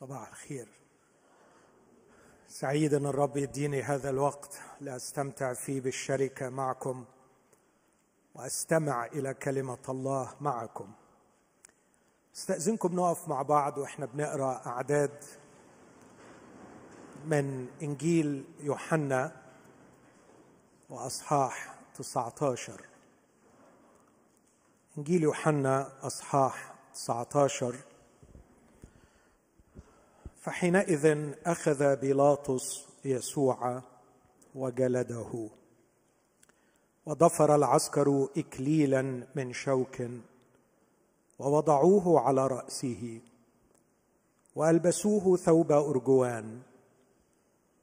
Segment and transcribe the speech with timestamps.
[0.00, 0.68] صباح الخير.
[2.48, 7.04] سعيد إن الرب يديني هذا الوقت لأستمتع فيه بالشركة معكم
[8.34, 10.92] وأستمع إلى كلمة الله معكم.
[12.36, 15.24] استأذنكم نقف مع بعض وإحنا بنقرأ أعداد
[17.26, 19.42] من إنجيل يوحنا
[20.90, 22.80] وأصحاح 19
[24.98, 27.76] إنجيل يوحنا أصحاح 19
[30.46, 33.82] فحينئذ أخذ بيلاطس يسوع
[34.54, 35.48] وجلده
[37.06, 40.02] وضفر العسكر اكليلا من شوك
[41.38, 43.20] ووضعوه على رأسه
[44.54, 46.60] وألبسوه ثوب أرجوان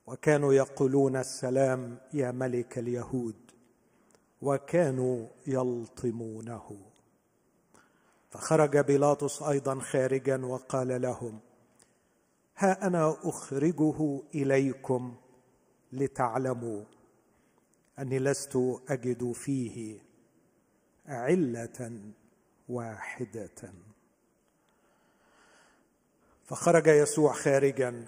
[0.08, 3.36] وكانوا يقولون السلام يا ملك اليهود
[4.42, 6.78] وكانوا يلطمونه.
[8.32, 11.40] فخرج بيلاطس أيضا خارجا وقال لهم
[12.58, 15.16] ها أنا أخرجه إليكم
[15.94, 16.84] لتعلموا
[18.00, 18.56] أني لست
[18.90, 20.00] أجد فيه
[21.06, 22.00] علة
[22.70, 23.74] واحدة.
[26.46, 28.06] فخرج يسوع خارجا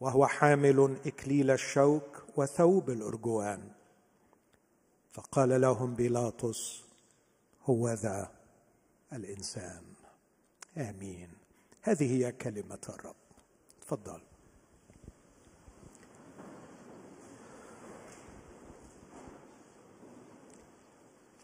[0.00, 3.70] وهو حامل إكليل الشوك وثوب الأرجوان.
[5.12, 6.82] فقال لهم بيلاطس
[7.64, 8.32] هو ذا
[9.12, 9.82] الإنسان.
[10.76, 11.28] آمين.
[11.82, 13.19] هذه هي كلمة الرب.
[13.90, 14.20] تفضل.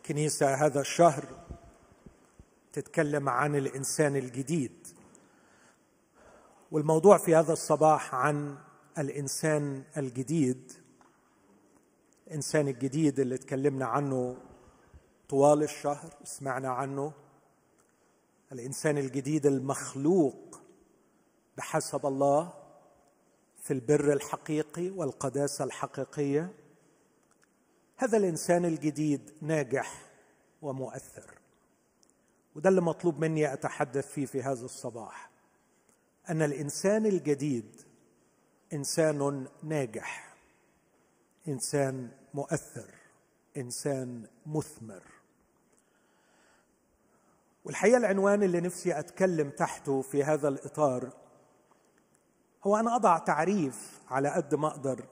[0.07, 1.25] كنيسة هذا الشهر
[2.73, 4.87] تتكلم عن الإنسان الجديد.
[6.71, 8.59] والموضوع في هذا الصباح عن
[8.99, 10.73] الإنسان الجديد
[12.27, 14.37] الإنسان الجديد اللي تكلمنا عنه
[15.29, 17.13] طوال الشهر سمعنا عنه.
[18.53, 20.46] الإنسان الجديد المخلوق
[21.57, 22.53] بحسب الله
[23.63, 26.53] في البر الحقيقي والقداسة الحقيقية
[27.97, 30.03] هذا الإنسان الجديد ناجح
[30.63, 31.39] ومؤثر.
[32.55, 35.31] وده اللي مطلوب مني أتحدث فيه في هذا الصباح.
[36.31, 37.83] أن الإنسان الجديد
[38.73, 40.37] إنسان ناجح
[41.49, 42.95] إنسان مؤثر
[43.57, 45.03] إنسان مثمر.
[47.65, 51.26] والحقيقة العنوان اللي نفسي أتكلم تحته في هذا الإطار
[52.67, 55.09] هو أنا أضع تعريف على قد ما أقدر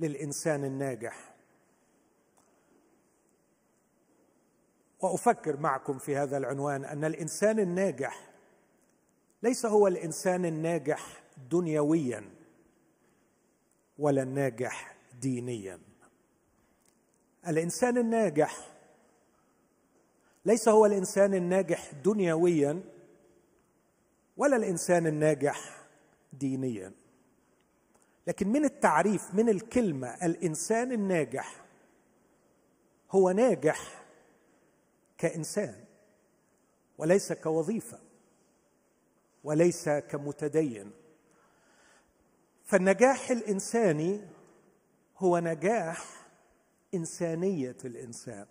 [0.00, 1.34] للإنسان الناجح.
[5.00, 8.30] وأفكر معكم في هذا العنوان أن الإنسان الناجح
[9.42, 12.30] ليس هو الإنسان الناجح دنيويا
[13.98, 15.80] ولا الناجح دينيا.
[17.48, 18.76] الإنسان الناجح
[20.44, 22.82] ليس هو الإنسان الناجح دنيويا
[24.36, 25.85] ولا الإنسان الناجح
[26.32, 26.92] دينيا.
[28.26, 31.64] لكن من التعريف من الكلمة الإنسان الناجح
[33.10, 34.04] هو ناجح
[35.18, 35.84] كإنسان
[36.98, 37.98] وليس كوظيفة
[39.44, 40.90] وليس كمتدين.
[42.64, 44.20] فالنجاح الإنساني
[45.18, 46.26] هو نجاح
[46.94, 48.46] إنسانية الإنسان.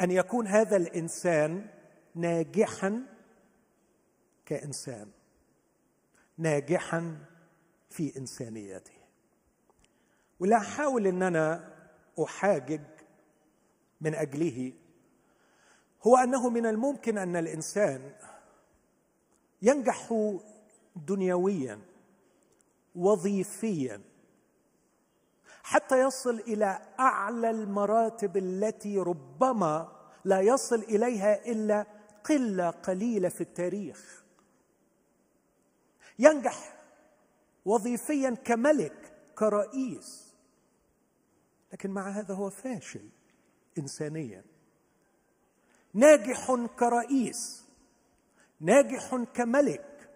[0.00, 1.66] أن يكون هذا الإنسان
[2.14, 3.02] ناجحا
[4.46, 5.10] كإنسان.
[6.38, 7.18] ناجحا
[7.90, 8.98] في إنسانيته.
[10.40, 11.74] ولا احاول إن أنا
[12.24, 12.80] أحاجج
[14.00, 14.72] من أجله.
[16.06, 18.12] هو أنه من الممكن أن الإنسان
[19.62, 20.14] ينجح
[20.96, 21.80] دنيويا
[22.94, 24.00] وظيفيا
[25.62, 29.92] حتى يصل إلى أعلى المراتب التي ربما
[30.24, 31.86] لا يصل إليها إلا
[32.24, 34.24] قلة قليلة في التاريخ.
[36.18, 36.74] ينجح
[37.64, 40.34] وظيفيا كملك كرئيس.
[41.72, 43.08] لكن مع هذا هو فاشل
[43.78, 44.44] انسانيا.
[45.94, 47.64] ناجح كرئيس
[48.60, 50.10] ناجح كملك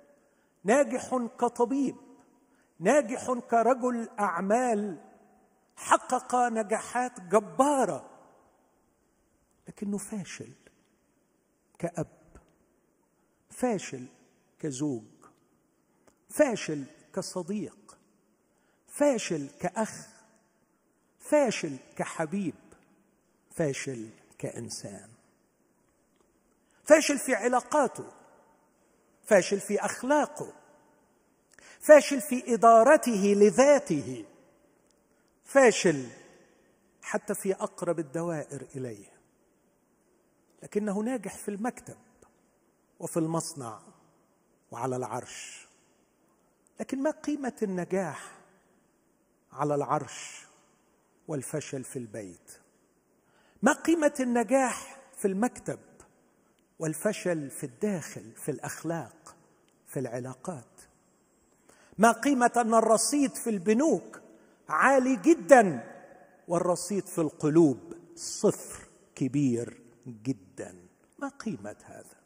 [0.65, 1.97] ناجح كطبيب
[2.79, 4.99] ناجح كرجل أعمال
[5.77, 8.11] حقق نجاحات جبارة.
[9.69, 10.53] لكنه فاشل
[11.79, 12.09] كأب
[13.51, 14.07] فاشل
[14.59, 15.12] كزوج.
[16.33, 16.85] فاشل
[17.15, 17.99] كصديق
[18.89, 20.09] فاشل كأخ
[21.19, 22.55] فاشل كحبيب
[23.51, 24.09] فاشل
[24.39, 25.09] كإنسان.
[26.85, 28.13] فاشل في علاقاته
[29.25, 30.53] فاشل في أخلاقه
[31.81, 34.25] فاشل في إدارته لذاته
[35.45, 36.09] فاشل
[37.03, 39.13] حتى في أقرب الدوائر إليه.
[40.63, 41.99] لكنه ناجح في المكتب
[43.01, 43.81] وفي المصنع
[44.71, 45.72] وعلى العرش.
[46.83, 48.33] لكن ما قيمة النجاح
[49.53, 50.47] على العرش
[51.29, 52.53] والفشل في البيت؟
[53.63, 55.79] ما قيمة النجاح في المكتب
[56.79, 59.37] والفشل في الداخل في الأخلاق
[59.87, 60.81] في العلاقات؟
[61.99, 64.21] ما قيمة أن الرصيد في البنوك
[64.69, 65.93] عالي جدا
[66.49, 68.85] والرصيد في القلوب صفر
[69.15, 70.77] كبير جدا؟
[71.19, 72.17] ما قيمة هذا؟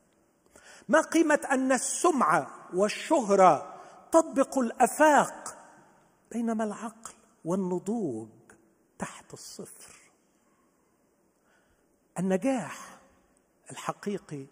[0.89, 3.76] ما قيمة أن السمعة والشهرة
[4.13, 5.59] تطبق الأفاق
[6.33, 7.15] بينما العقل
[7.45, 8.29] والنضوج
[8.99, 9.95] تحت الصفر.
[12.19, 12.99] النجاح
[13.71, 14.47] الحقيقي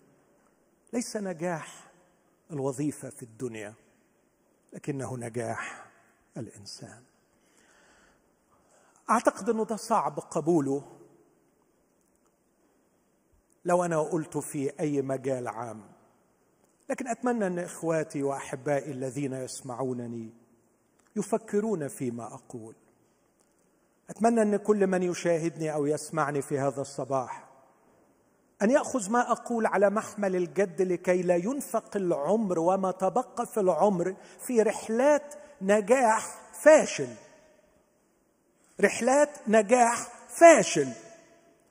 [0.92, 1.90] ليس نجاح
[2.50, 3.74] الوظيفة في الدنيا
[4.72, 5.86] لكنه نجاح
[6.36, 7.02] الإنسان.
[9.10, 10.98] أعتقد أنه ده صعب قبوله.
[13.64, 15.93] لو أنا قلت في أي مجال عام
[16.90, 20.30] لكن أتمنى أن إخواتي وأحبائي الذين يسمعونني
[21.16, 22.74] يفكرون فيما أقول.
[24.10, 27.44] أتمنى أن كل من يشاهدني أو يسمعني في هذا الصباح
[28.62, 34.14] أن يأخذ ما أقول على محمل الجد لكي لا ينفق العمر وما تبقى في العمر
[34.46, 37.08] في رحلات نجاح فاشل.
[38.80, 40.88] رحلات نجاح فاشل.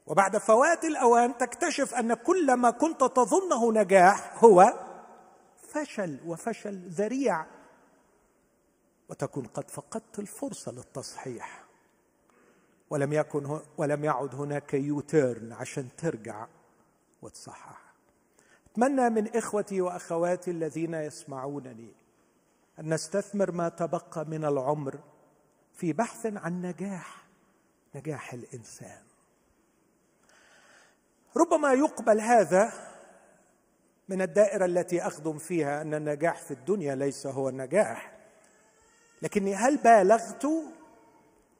[0.08, 4.74] وبعد فوات الأوان تكتشف أن كل ما كنت تظنه نجاح هو
[5.74, 7.46] فشل وفشل ذريع.
[9.10, 11.64] وتكون قد فقدت الفرصة للتصحيح.
[12.90, 16.48] ولم يكن ولم يعد هناك يوتيرن عشان ترجع
[17.22, 17.94] وتصحح.
[18.72, 21.94] أتمنى من إخوتي وأخواتي الذين يسمعونني
[22.80, 25.00] أن نستثمر ما تبقى من العمر
[25.74, 27.24] في بحث عن نجاح
[27.96, 29.04] نجاح الإنسان.
[31.38, 32.93] ربما يقبل هذا
[34.10, 38.12] من الدائرة التي أخدم فيها أن النجاح في الدنيا ليس هو النجاح.
[39.22, 40.48] لكني هل بالغت؟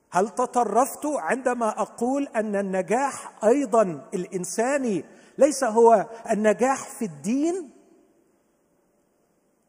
[0.10, 5.06] هل تطرفت عندما أقول أن النجاح أيضا الإنساني
[5.38, 7.70] ليس هو النجاح في الدين؟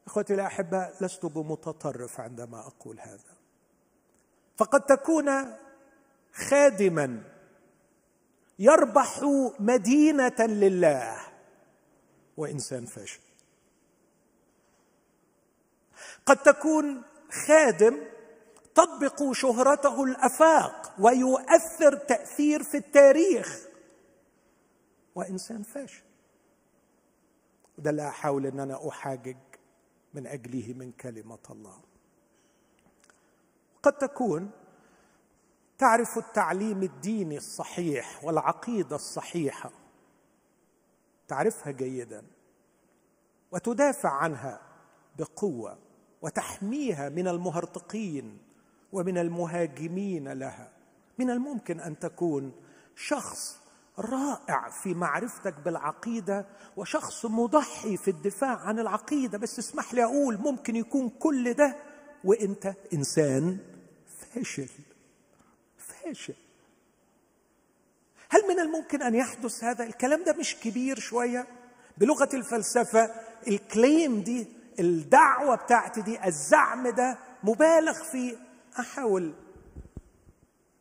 [0.06, 3.35] إخوتي الاحباء لست بمتطرف عندما أقول هذا.
[4.56, 5.55] فقد تكون
[6.32, 7.23] خادما
[8.59, 9.21] يربح
[9.59, 11.33] مدينة لله.
[12.36, 13.20] وإنسان فاشل.
[16.26, 17.02] قد تكون
[17.46, 17.98] خادم
[18.75, 23.66] تطبق شهرته الأفاق ويؤثر تأثير في التاريخ.
[25.14, 26.02] وإنسان فاشل.
[27.78, 29.37] وده اللي احاول إن أنا أحاجج
[30.14, 31.80] من أجله من كلمة الله.
[33.82, 34.50] قد تكون
[35.78, 39.70] تعرف التعليم الديني الصحيح والعقيدة الصحيحة
[41.29, 42.23] تعرفها جيدا
[43.53, 44.61] وتدافع عنها
[45.19, 45.79] بقوة
[46.23, 48.38] وتحميها من المهرطقين
[48.93, 50.73] ومن المهاجمين لها.
[51.19, 52.53] من الممكن أن تكون
[52.97, 53.56] شخص
[53.99, 59.38] رائع في معرفتك بالعقيدة وشخص مضحي في الدفاع عن العقيدة.
[59.38, 61.76] بس اسمح لي أقول ممكن يكون كل ده
[62.25, 63.59] وإنت إنسان
[64.06, 64.69] فاشل.
[65.79, 66.35] فاشل.
[68.34, 71.46] هل من الممكن أن يحدث هذا؟ الكلام ده مش كبير شوية.
[71.98, 73.10] بلغة الفلسفة
[73.48, 74.46] الكليم دي
[74.81, 78.37] الدعوة بتاعتي دي الزعم ده مبالغ فيه.
[78.80, 79.35] أحاول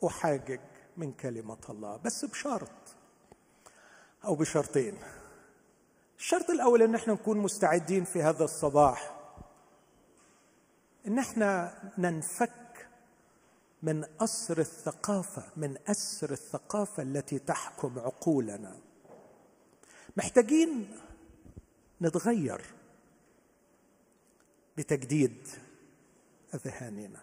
[0.08, 0.60] أحاجج
[0.98, 2.96] من كلمة الله بس بشرط
[4.25, 4.98] أو بشرطين.
[6.20, 9.16] الشرط الأول إن إحنا نكون مستعدين في هذا الصباح.
[11.08, 12.51] إن إحنا ننفك
[13.84, 18.80] من اسر الثقافة من أسر الثقافة التي تحكم عقولنا.
[20.18, 20.92] محتاجين
[22.02, 22.62] نتغير
[24.78, 25.48] بتجديد
[26.54, 27.20] أذهاننا.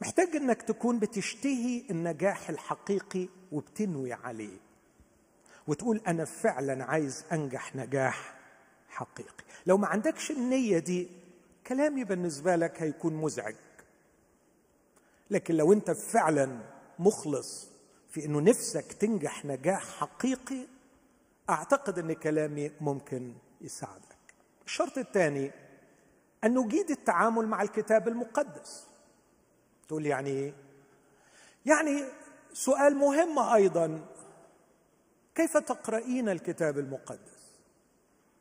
[0.00, 4.58] محتاج إنك تكون بتشتهي النجاح الحقيقي وبتنوي عليه
[5.66, 8.38] وتقول أنا فعلا عايز أنجح نجاح
[8.88, 9.44] حقيقي.
[9.66, 11.08] لو ما عندكش النية دي
[11.66, 13.54] كلامي بالنسبة لك هيكون مزعج.
[15.30, 16.60] لكن لو انت فعلا
[16.98, 17.68] مخلص
[18.10, 20.66] في إنه نفسك تنجح نجاح حقيقي
[21.50, 24.18] أعتقد إن كلامي ممكن يساعدك.
[24.66, 25.50] الشرط الثاني
[26.44, 28.86] أن نجيد التعامل مع الكتاب المقدس.
[29.88, 30.54] تقول يعني إيه
[31.66, 32.04] يعني
[32.52, 34.06] سؤال مهم أيضا
[35.34, 37.48] كيف تقرأين الكتاب المقدس؟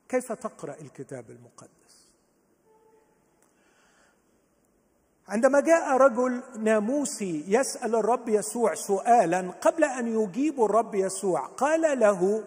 [0.09, 1.76] كيف تقرأ الكتاب المقدس؟
[5.27, 12.43] عندما جاء رجل ناموسي يسأل الرب يسوع سؤالا قبل أن يجيب الرب يسوع قال له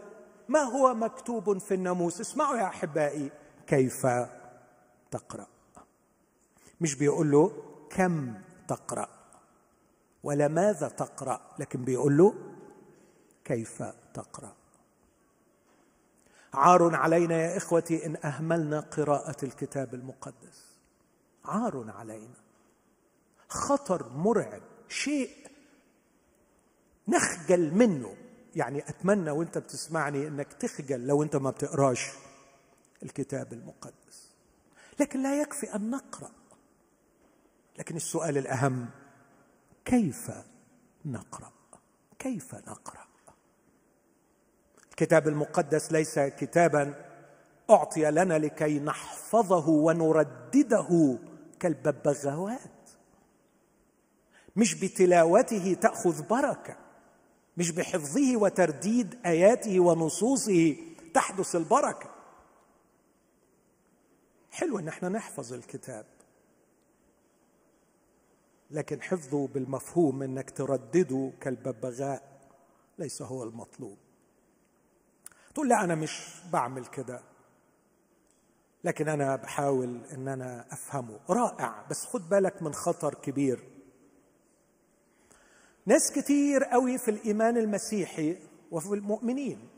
[0.48, 3.30] ما هو مكتوب في الناموس؟ اسمعوا يا أحبائي
[3.66, 4.06] كيف
[5.10, 5.46] تقرأ؟
[6.80, 7.52] مش بيقول له
[7.90, 8.34] كم
[8.68, 9.08] تقرأ؟
[10.22, 12.34] ولا ماذا تقرأ؟ لكن بيقول له
[13.44, 13.82] كيف
[14.14, 14.52] تقرأ؟
[16.54, 20.78] عار علينا يا إخوتي إن أهملنا قراءة الكتاب المقدس.
[21.44, 22.49] عار علينا.
[23.50, 25.30] خطر مرعب شيء
[27.08, 28.16] نخجل منه.
[28.56, 32.10] يعني أتمنى وأنت بتسمعني إنك تخجل لو أنت ما بتقراش
[33.02, 34.30] الكتاب المقدس.
[35.00, 36.30] لكن لا يكفي أن نقرأ.
[37.78, 38.86] لكن السؤال الأهم
[39.84, 40.30] كيف
[41.04, 41.52] نقرأ؟
[42.18, 43.06] كيف نقرأ؟
[44.90, 46.94] الكتاب المقدس ليس كتابا
[47.70, 51.18] أعطي لنا لكي نحفظه ونردده
[51.60, 52.79] كالببغاوات.
[54.60, 56.76] مش بتلاوته تأخذ بركة
[57.56, 60.76] مش بحفظه وترديد آياته ونصوصه
[61.14, 62.10] تحدث البركة.
[64.50, 66.06] حلو إن إحنا نحفظ الكتاب
[68.70, 72.40] لكن حفظه بالمفهوم إنك تردده كالببغاء
[72.98, 73.98] ليس هو المطلوب.
[75.54, 77.20] تقول لا أنا مش بعمل كده
[78.84, 81.20] لكن أنا بحاول إن أنا أفهمه.
[81.30, 83.69] رائع بس خد بالك من خطر كبير.
[85.86, 88.36] ناس كتير قوي في الإيمان المسيحي
[88.70, 89.68] وفي المؤمنين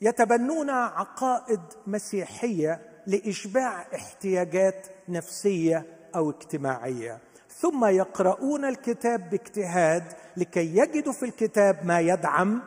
[0.00, 7.20] يتبنون عقائد مسيحية لإشباع احتياجات نفسية أو اجتماعية.
[7.48, 12.62] ثم يقرؤون الكتاب باجتهاد لكي يجدوا في الكتاب ما يدعم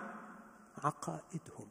[0.83, 1.67] عقائدهم.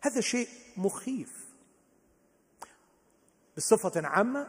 [0.00, 1.42] هذا شيء مخيف.
[3.56, 4.46] بصفة عامة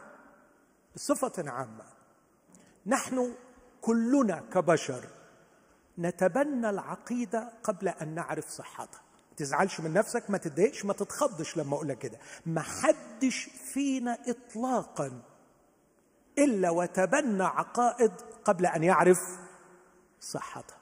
[0.94, 1.93] بصفة عامة
[2.86, 3.34] نحن
[3.80, 5.04] كلنا كبشر
[5.98, 9.00] نتبنى العقيدة قبل أن نعرف صحتها.
[9.36, 12.18] تزعلش من نفسك ما تتضايقش ما تتخضش لما أقول لك كده.
[12.46, 15.22] ما حدش فينا اطلاقا
[16.38, 18.12] إلا وتبنى عقائد
[18.44, 19.38] قبل أن يعرف
[20.20, 20.78] صحتها.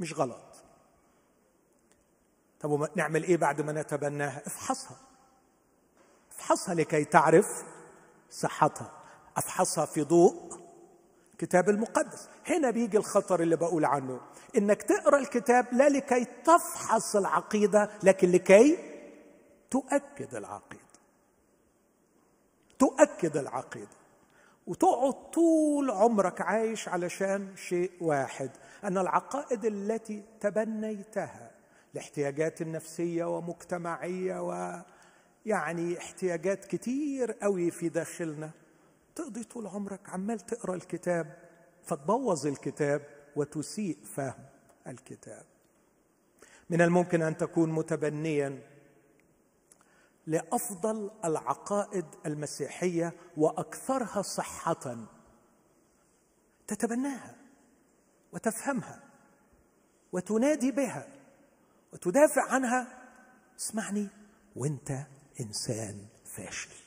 [0.00, 0.64] مش غلط.
[2.60, 4.96] طب نعمل إيه بعد ما نتبناها؟ افحصها.
[6.30, 7.64] افحصها لكي تعرف
[8.30, 8.90] صحتها.
[9.36, 10.55] افحصها في ضوء
[11.36, 12.28] الكتاب المقدس.
[12.46, 14.20] هنا بيجي الخطر اللي بقول عنه
[14.56, 18.78] إنك تقرأ الكتاب لا لكي تفحص العقيدة لكن لكي
[19.70, 20.82] تؤكد العقيدة.
[22.78, 23.96] تؤكد العقيدة.
[24.66, 28.50] وتقعد طول عمرك عايش علشان شيء واحد
[28.84, 31.50] أن العقائد التي تبنيتها
[31.94, 34.40] لاحتياجات نفسيه ومجتمعية
[35.46, 38.50] ويعني احتياجات كتير قوي في داخلنا
[39.16, 41.36] تقضي طول عمرك عمال تقرأ الكتاب
[41.84, 43.06] فتبوظ الكتاب
[43.36, 44.46] وتسيء فهم
[44.86, 45.44] الكتاب.
[46.70, 48.62] من الممكن أن تكون متبنيا
[50.26, 55.06] لأفضل العقائد المسيحية وأكثرها صحة
[56.66, 57.34] تتبناها
[58.32, 59.02] وتفهمها
[60.12, 61.08] وتنادي بها
[61.92, 63.08] وتدافع عنها.
[63.58, 64.08] اسمعني
[64.56, 64.90] وأنت
[65.40, 66.06] إنسان
[66.36, 66.85] فاشل.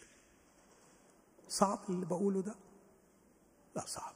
[1.50, 2.56] صعب اللي بقوله ده؟
[3.76, 4.14] لا صعب.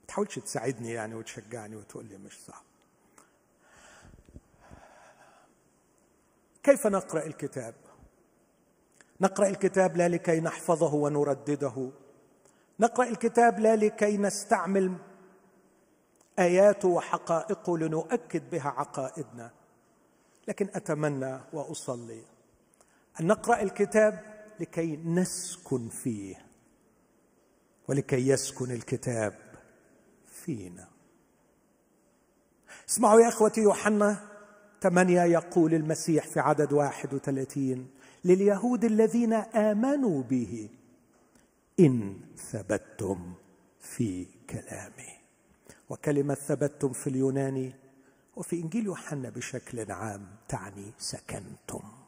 [0.00, 2.62] ما تحاولش تساعدني يعني وتشجعني وتقول لي مش صعب.
[6.62, 7.74] كيف نقرأ الكتاب؟
[9.20, 11.90] نقرأ الكتاب لا لكي نحفظه ونردده.
[12.80, 14.96] نقرأ الكتاب لا لكي نستعمل
[16.38, 19.50] اياته وحقائقه لنؤكد بها عقائدنا.
[20.48, 22.22] لكن أتمنى وأصلي
[23.20, 26.46] أن نقرأ الكتاب لكي نسكن فيه
[27.88, 29.34] ولكي يسكن الكتاب
[30.26, 30.88] فينا.
[32.88, 34.28] اسمعوا يا إخوتي يوحنا
[34.80, 37.90] ثمانية يقول المسيح في عدد واحد وثلاثين
[38.24, 40.68] لليهود الذين آمنوا به
[41.80, 43.34] إن ثبتتم
[43.80, 45.12] في كلامي.
[45.90, 47.72] وكلمة ثبتتم في اليوناني
[48.36, 52.03] وفي إنجيل يوحنا بشكل عام تعني سكنتم.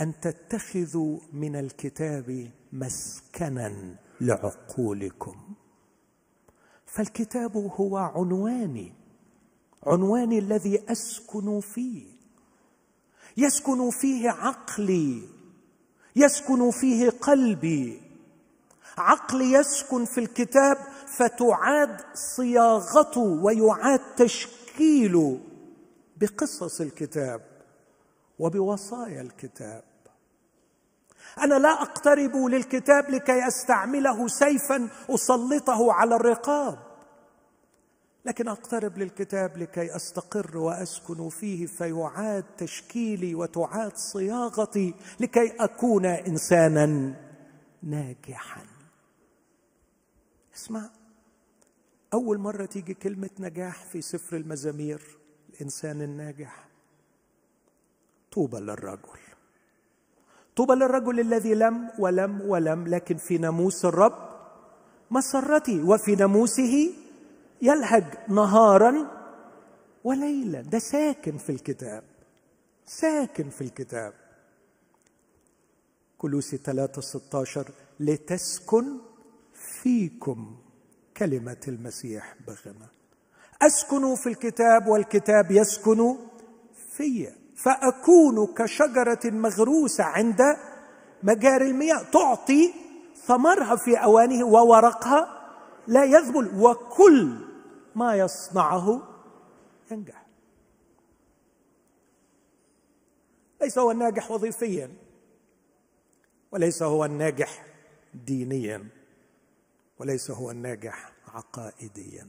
[0.00, 5.36] أن تتخذوا من الكتاب مسكنا لعقولكم.
[6.86, 8.92] فالكتاب هو عنواني
[9.86, 12.06] عنواني الذي أسكن فيه.
[13.36, 15.22] يسكن فيه عقلي
[16.16, 18.00] يسكن فيه قلبي.
[18.98, 20.76] عقلي يسكن في الكتاب
[21.06, 25.40] فتعاد صياغته ويعاد تشكيله
[26.16, 27.55] بقصص الكتاب.
[28.38, 29.84] وبوصايا الكتاب.
[31.38, 36.78] أنا لا أقترب للكتاب لكي أستعمله سيفا أسلطه على الرقاب
[38.24, 47.14] لكن أقترب للكتاب لكي أستقر وأسكن فيه فيعاد تشكيلي وتعاد صياغتي لكي أكون انسانا
[47.82, 48.66] ناجحا.
[50.54, 50.90] اسمع
[52.14, 55.02] أول مرة تيجي كلمة نجاح في سفر المزامير
[55.50, 56.68] الإنسان الناجح.
[58.36, 59.18] طوبى للرجل.
[60.56, 64.28] طوبى للرجل الذي لم ولم ولم لكن في ناموس الرب
[65.10, 66.94] مسرتي وفي ناموسه
[67.62, 68.94] يلهج نهارا
[70.04, 70.60] وليلا.
[70.60, 72.04] ده ساكن في الكتاب
[72.86, 74.12] ساكن في الكتاب.
[76.18, 78.98] كلوسي 3 16 لتسكن
[79.82, 80.56] فيكم
[81.16, 82.88] كلمة المسيح بغنى.
[83.62, 86.16] أسكن في الكتاب والكتاب يسكن
[86.96, 90.40] في فأكون كشجرة مغروسة عند
[91.22, 92.02] مجاري المياه.
[92.02, 92.74] تعطي
[93.16, 95.36] ثمرها في أوانه وورقها
[95.86, 97.46] لا يذبل وكل
[97.94, 99.02] ما يصنعه
[99.90, 100.26] ينجح.
[103.60, 104.90] ليس هو الناجح وظيفيا
[106.52, 107.66] وليس هو الناجح
[108.14, 108.88] دينيا
[109.98, 112.28] وليس هو الناجح عقائديا.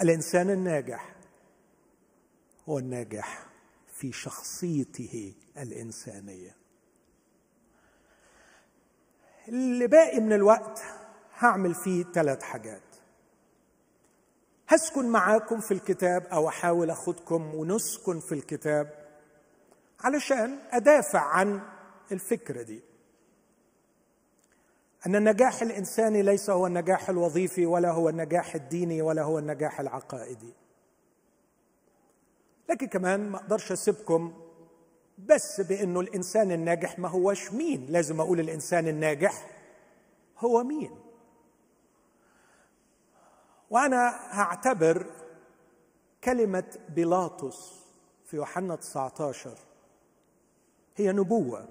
[0.00, 1.14] الإنسان الناجح
[2.68, 3.51] هو الناجح
[4.02, 6.56] في شخصيته الإنسانية.
[9.48, 10.82] اللي باقي من الوقت
[11.38, 12.82] هعمل فيه ثلاث حاجات.
[14.68, 19.08] هسكن معاكم في الكتاب أو أحاول أخدكم ونسكن في الكتاب
[20.00, 21.60] علشان أدافع عن
[22.12, 22.80] الفكرة دي.
[25.06, 30.61] أن النجاح الإنساني ليس هو النجاح الوظيفي ولا هو النجاح الديني ولا هو النجاح العقائدي.
[32.72, 34.34] لكن كمان ما أقدرش أسيبكم
[35.18, 37.86] بس بإنه الإنسان الناجح ما هوش مين.
[37.88, 39.46] لازم أقول الإنسان الناجح
[40.38, 40.90] هو مين.
[43.70, 45.06] وأنا هعتبر
[46.24, 47.72] كلمة بيلاطس
[48.26, 49.58] في يوحنا 19
[50.96, 51.68] هي نبوة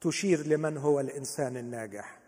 [0.00, 2.18] تشير لمن هو الإنسان الناجح.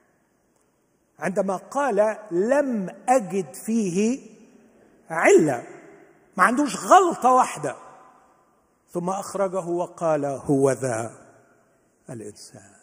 [1.19, 4.21] عندما قال لم أجد فيه
[5.11, 5.78] علة.
[6.39, 7.77] ما عندوش غلطة واحدة.
[8.91, 11.27] ثم أخرجه وقال هو ذا
[12.11, 12.75] الإنسان.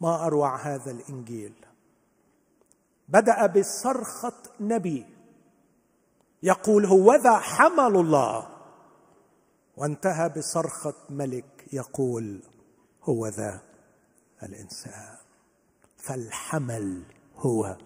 [0.00, 1.54] ما أروع هذا الإنجيل.
[3.08, 5.06] بدأ بصرخة نبي.
[6.42, 8.48] يقول هوذا حمل الله.
[9.76, 12.42] وانتهى بصرخة ملك يقول
[13.02, 13.60] هو ذا
[14.42, 15.16] الإنسان.
[15.96, 17.02] فالحمل
[17.36, 17.76] هو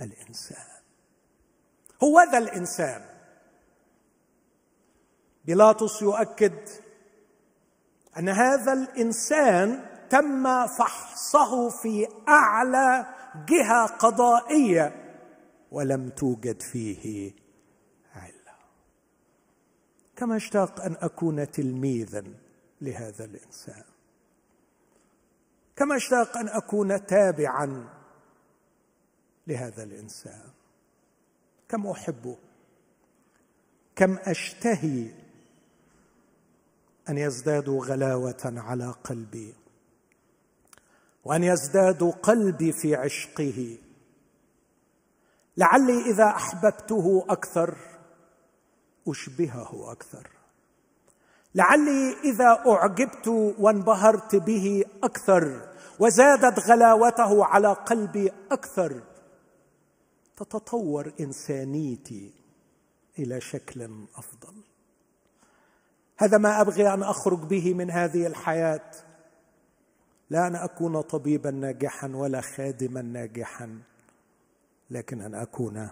[0.00, 0.69] الإنسان.
[2.02, 3.02] هو ذا الإنسان.
[5.44, 6.68] بيلاطس يؤكد
[8.18, 13.06] أن هذا الإنسان تم فحصه في أعلى
[13.48, 15.16] جهة قضائية
[15.70, 17.32] ولم توجد فيه
[18.14, 18.54] علة.
[20.16, 22.24] كما اشتاق أن أكون تلميذا
[22.80, 23.84] لهذا الإنسان.
[25.76, 27.88] كما اشتاق أن أكون تابعا
[29.46, 30.59] لهذا الإنسان.
[31.70, 32.36] كم احبه
[33.96, 35.10] كم أشتهي
[37.08, 39.54] أن يزدادوا غلاوة على قلبي
[41.24, 43.78] وأن يزداد قلبي في عشقه.
[45.56, 47.76] لعلي إذا أحببته أكثر
[49.08, 50.30] أشبهه أكثر.
[51.54, 53.28] لعلي إذا أعجبت
[53.58, 59.02] وانبهرت به أكثر وزادت غلاوته على قلبي أكثر.
[60.44, 62.32] تتطور إنسانيتي
[63.18, 63.82] إلى شكل
[64.16, 64.54] أفضل.
[66.16, 68.90] هذا ما أبغي أن أخرج به من هذه الحياة.
[70.30, 73.82] لا أن أكون طبيبا ناجحا ولا خادما ناجحا
[74.90, 75.90] لكن أن أكون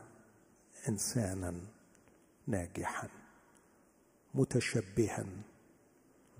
[0.89, 1.55] انسانا
[2.47, 3.09] ناجحا
[4.35, 5.27] متشبها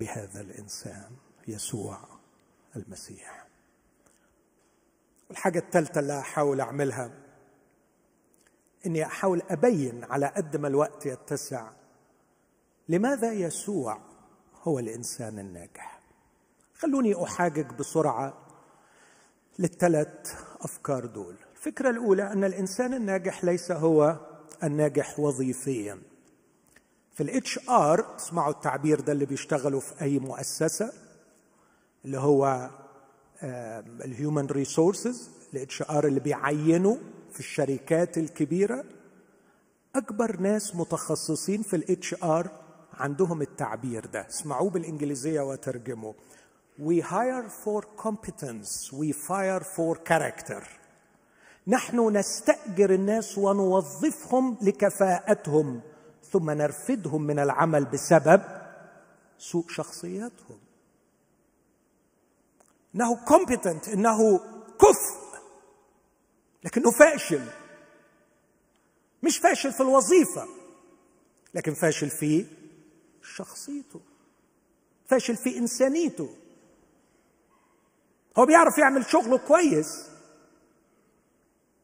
[0.01, 1.11] بهذا الإنسان
[1.49, 1.99] يسوع
[2.77, 3.47] المسيح.
[5.31, 7.28] الحاجة الثالثة اللي احاول أعملها
[8.87, 11.71] إني أحاول أبين على قد ما الوقت يتسع.
[12.89, 13.99] لماذا يسوع
[14.63, 16.01] هو الإنسان الناجح؟
[16.75, 18.35] خلوني أحاجج بسرعة
[19.59, 21.35] للثلاث أفكار دول.
[21.57, 24.17] الفكرة الأولى أن الإنسان الناجح ليس هو
[24.65, 25.99] الناجح وظيفيا.
[27.13, 30.93] في ال HR تسمعوا التعبير ده اللي بيشتغلوا في أي مؤسسة
[32.05, 32.71] اللي هو
[34.05, 36.97] ال human resources ال HR اللي بيعينوا
[37.39, 38.85] في الشركات الكبيرة
[39.97, 42.51] أكبر ناس متخصصين في ال HR
[42.95, 44.27] عندهم التعبير ده.
[44.29, 46.15] اسمعوه بالإنجليزية وترجمه
[46.81, 48.93] we hire for competence.
[48.93, 50.63] We fire for character.
[51.67, 55.81] نحن نستأجر الناس ونوظفهم لكفاءتهم
[56.31, 58.43] ثم نرفدهم من العمل بسبب
[59.39, 60.59] سوء شخصياتهم.
[62.95, 64.39] إنه كومبتنت إنه
[64.81, 65.28] كفء.
[66.65, 67.47] لكنه فاشل.
[69.23, 70.49] مش فاشل في الوظيفة
[71.55, 72.47] لكن فاشل في
[73.23, 74.01] شخصيته
[75.07, 76.37] فاشل في إنسانيته.
[78.39, 80.09] هو بيعرف يعمل شغله كويس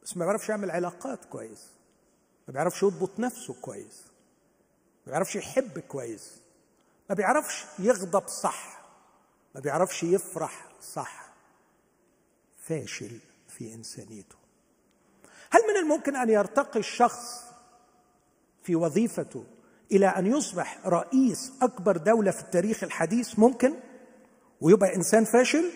[0.02, 1.66] بس ما بيعرفش يعمل علاقات كويس
[2.48, 4.02] ما بيعرفش يضبط نفسه كويس
[5.06, 6.40] ما بيعرفش يحب كويس
[7.08, 8.84] ما بيعرفش يغضب صح
[9.54, 11.32] ما بيعرفش يفرح صح.
[12.58, 14.36] فاشل في إنسانيته.
[15.54, 17.44] هل من الممكن أن يرتقي الشخص
[18.62, 19.44] في وظيفته
[19.92, 23.74] إلى أن يصبح رئيس أكبر دولة في التاريخ الحديث ممكن؟
[24.60, 25.70] ويبقى إنسان فاشل؟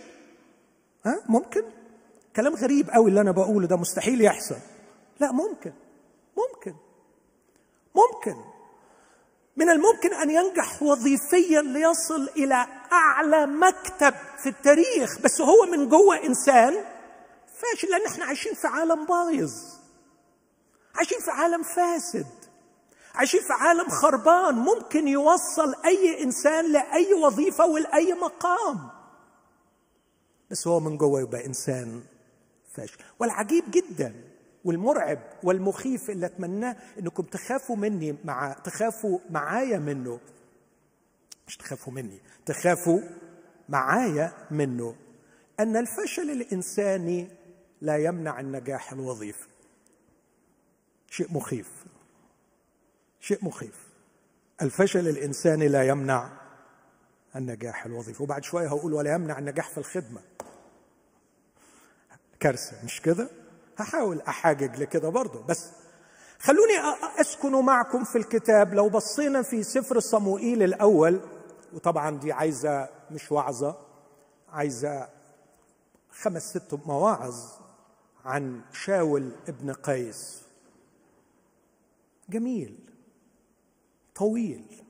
[1.07, 1.63] ها؟ ممكن؟
[2.37, 4.57] كلام غريب قوي اللي أنا بقوله ده مستحيل يحصل.
[5.21, 5.73] لا ممكن.
[6.37, 6.75] ممكن.
[7.95, 8.37] ممكن.
[9.57, 16.25] من الممكن أن ينجح وظيفيا ليصل إلى أعلى مكتب في التاريخ بس هو من جوه
[16.25, 16.75] إنسان
[17.61, 19.53] فاشل لأن إحنا عايشين في عالم بايظ.
[20.95, 22.27] عايشين في عالم فاسد.
[23.15, 24.55] عايشين في عالم خربان.
[24.55, 28.89] ممكن يوصل أي إنسان لأي وظيفة ولأي مقام.
[30.51, 32.03] بس هو من جوه يبقى إنسان
[32.75, 32.99] فاشل.
[33.19, 34.15] والعجيب جدا
[34.65, 40.21] والمرعب والمخيف اللي أتمناه إنكم تخافوا مني مع تخافوا معايا منه.
[41.47, 43.01] مش تخافوا مني تخافوا
[43.69, 44.95] معايا منه.
[45.61, 47.29] أن الفشل الإنساني
[47.81, 49.47] لا يمنع النجاح الوظيفي.
[51.11, 51.85] شيء مخيف.
[53.21, 53.89] شيء مخيف.
[54.63, 56.31] الفشل الإنساني لا يمنع
[57.37, 58.23] النجاح الوظيفي.
[58.23, 60.21] وبعد شوية هقول ولا يمنع النجاح في الخدمة.
[62.41, 62.85] كارثة.
[62.85, 63.29] مش كده؟
[63.77, 65.43] هحاول أحاجج لكده برضه.
[65.43, 65.71] بس
[66.39, 66.73] خلوني
[67.21, 68.75] أسكن معكم في الكتاب.
[68.75, 71.21] لو بصينا في سفر صموئيل الأول
[71.73, 73.79] وطبعا دي عايزة مش وعظة
[74.49, 75.09] عايزة
[76.11, 77.68] خمس ست مواعظ.
[78.29, 80.43] عن شاول ابن قيس.
[82.29, 82.79] جميل
[84.15, 84.83] طويل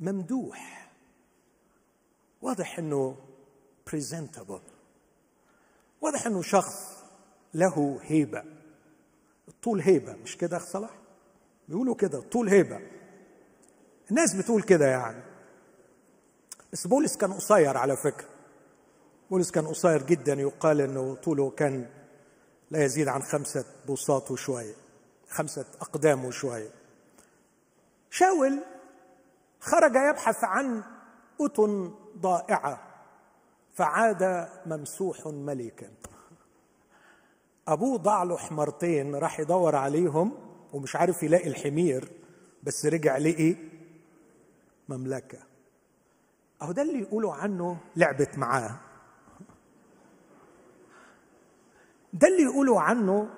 [0.00, 0.90] ممدوح
[2.42, 3.16] واضح إنه
[3.86, 4.60] بريزنتابل
[6.00, 7.04] واضح إنه شخص
[7.54, 8.44] له هيبة
[9.48, 10.98] الطول هيبة مش كده أخ صلاح؟
[11.68, 12.80] بيقولوا كده الطول هيبة.
[14.10, 15.22] الناس بتقول كده يعني.
[16.72, 18.35] بس بولس كان قصير على فكرة.
[19.30, 21.86] بولس كان قصير جدا يقال إنه طوله كان
[22.70, 24.74] لا يزيد عن خمسة بوصات وشوية
[25.28, 26.70] خمسة أقدام وشوية.
[28.10, 28.58] شاول
[29.60, 30.82] خرج يبحث عن
[31.40, 32.80] أتن ضائعة
[33.74, 35.90] فعاد ممسوح ملكا.
[37.68, 40.32] أبوه ضاع له حمارتين راح يدور عليهم
[40.72, 42.12] ومش عارف يلاقي الحمير
[42.62, 43.56] بس رجع لقي
[44.88, 45.38] مملكة.
[46.62, 48.85] أهو ده اللي يقولوا عنه لعبت معاه.
[52.16, 53.28] ده اللي يقولوا عنه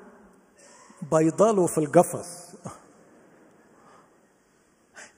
[1.12, 2.54] بيضاله في القفص.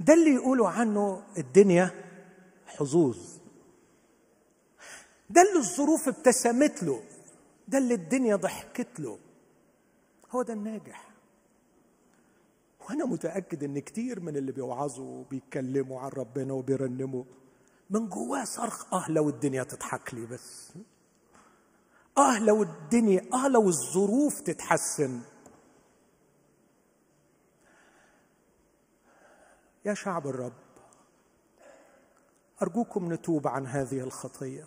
[0.01, 1.91] ده اللي يقولوا عنه الدنيا
[2.67, 3.19] حظوظ.
[5.31, 7.03] ده اللي الظروف ابتسمت له.
[7.69, 9.19] ده اللي الدنيا ضحكت له.
[10.31, 11.11] هو ده الناجح.
[12.81, 17.25] وأنا متأكد إن كتير من اللي بيوعظوا وبيتكلموا عن ربنا وبيرنموا
[17.91, 20.73] من جواه صرخ آه لو الدنيا تضحك لي بس.
[22.21, 25.21] آه لو الدنيا آه لو الظروف تتحسن.
[29.85, 30.53] يا شعب الرب
[32.63, 34.65] أرجوكم نتوب عن هذه الخطية.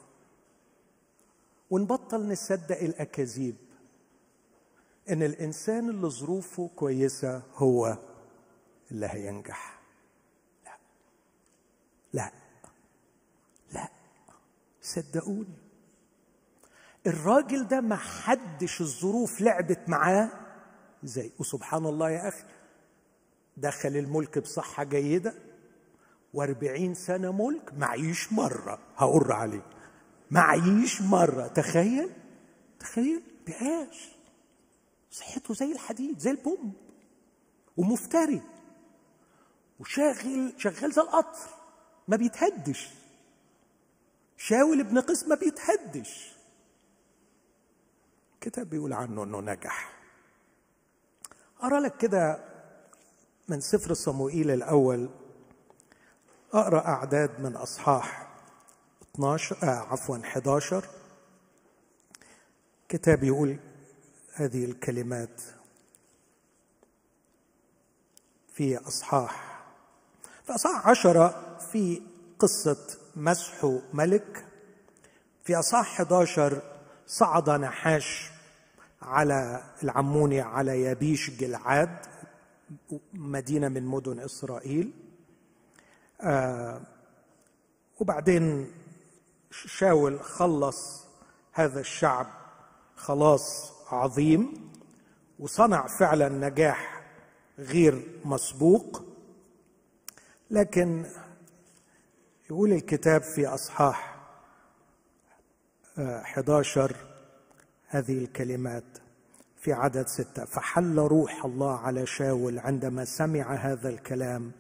[1.69, 3.55] ونبطل نصدق الأكاذيب
[5.09, 7.97] إن الإنسان اللي ظروفه كويسة هو
[8.91, 9.79] اللي هينجح.
[10.65, 10.71] لا
[12.13, 12.31] لا
[13.73, 13.89] لا
[14.81, 15.62] صدقوني.
[17.07, 20.29] الراجل ده ما حدش الظروف لعبت معاه.
[21.03, 22.43] زي وسبحان الله يا أخي
[23.57, 25.33] دخل الملك بصحة جيدة
[26.33, 29.65] وأربعين سنة ملك معيش مرة هقر عليه
[30.31, 32.09] معيش مرة تخيل
[32.79, 34.11] تخيل بقاش
[35.11, 36.73] صحته زي الحديد زي البوم
[37.77, 38.41] ومفتري
[39.79, 41.49] وشاغل شغال زي القطر
[42.07, 42.89] ما بيتهدش
[44.37, 46.33] شاول ابن قيس ما بيتهدش.
[48.43, 49.93] الكتاب بيقول عنه إنه نجح.
[51.63, 52.39] ارى لك كده
[53.47, 55.10] من سفر صموئيل الأول.
[56.53, 58.27] أقرأ أعداد من أصحاح
[59.15, 60.86] 12 آه عفوا 11
[62.89, 63.60] كتاب يقول
[64.34, 65.41] هذه الكلمات
[68.53, 69.63] في أصحاح.
[70.45, 72.01] في أصحاح عشرة في
[72.39, 74.45] قصة مسح ملك.
[75.43, 76.62] في أصحاح 11
[77.08, 78.33] صعد نحاش
[79.03, 81.97] على العموني على يبيش جلعاد
[83.13, 84.91] مدينة من مدن إسرائيل.
[86.21, 86.81] آه
[87.99, 88.71] وبعدين
[89.51, 91.07] شاول خلص
[91.51, 92.27] هذا الشعب
[92.95, 94.71] خلاص عظيم
[95.39, 97.01] وصنع فعلا نجاح
[97.59, 99.03] غير مسبوق.
[100.51, 101.05] لكن
[102.49, 104.13] يقول الكتاب في أصحاح
[105.99, 107.12] 11 آه،
[107.93, 108.84] هذه الكلمات
[109.58, 110.45] في عدد ستة.
[110.45, 114.51] فحل روح الله على شاول عندما سمع هذا الكلام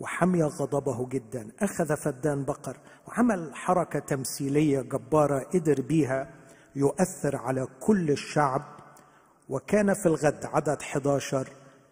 [0.00, 1.48] وحمي غضبه جدا.
[1.60, 2.76] أخذ فدان بقر
[3.08, 6.34] وعمل حركة تمثيلية جبارة قدر بيها
[6.76, 8.62] يؤثر على كل الشعب.
[9.48, 11.48] وكان في الغد عدد 11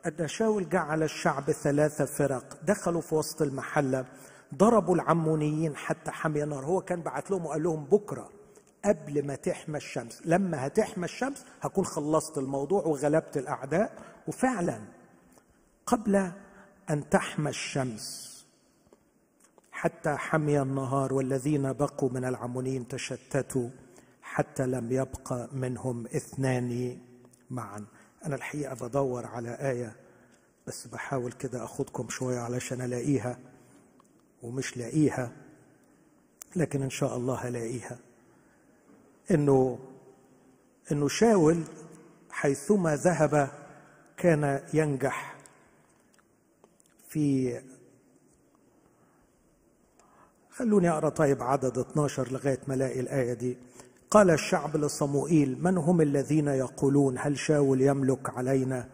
[0.06, 2.58] أن شاول جعل الشعب ثلاثة فرق.
[2.62, 4.04] دخلوا في وسط المحلة
[4.54, 6.64] ضربوا العمونيين حتى حمي النار.
[6.64, 8.39] هو كان بعت لهم وقال لهم بكرة
[8.84, 10.22] قبل ما تحمى الشمس.
[10.24, 13.92] لما هتحمى الشمس هكون خلصت الموضوع وغلبت الأعداء.
[14.28, 14.80] وفعلا
[15.86, 16.32] قبل
[16.90, 18.30] أن تحمى الشمس
[19.72, 23.68] حتى حمي النهار والذين بقوا من العمونيين تشتتوا
[24.22, 26.98] حتى لم يبقى منهم اثنان
[27.50, 27.84] معا.
[28.26, 29.96] أنا الحقيقة بدور على آية
[30.66, 33.38] بس بحاول كده أخدكم شوية علشان ألاقيها
[34.42, 35.32] ومش لاقيها
[36.56, 37.98] لكن إن شاء الله هلاقيها.
[39.30, 39.78] إنه
[40.92, 41.62] إنه شاول
[42.30, 43.50] حيثما ذهب
[44.16, 45.36] كان ينجح
[47.08, 47.60] في
[50.50, 53.56] خلوني أقرأ طيب عدد 12 لغاية ما ألاقي الآية دي.
[54.10, 58.88] قال الشعب لصموئيل من هم الذين يقولون هل شاول يملك علينا؟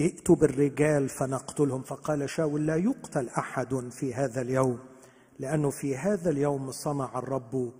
[0.00, 1.82] ائتوا بالرجال فنقتلهم.
[1.82, 4.78] فقال شاول لا يقتل أحد في هذا اليوم
[5.38, 7.72] لأنه في هذا اليوم صنع الرب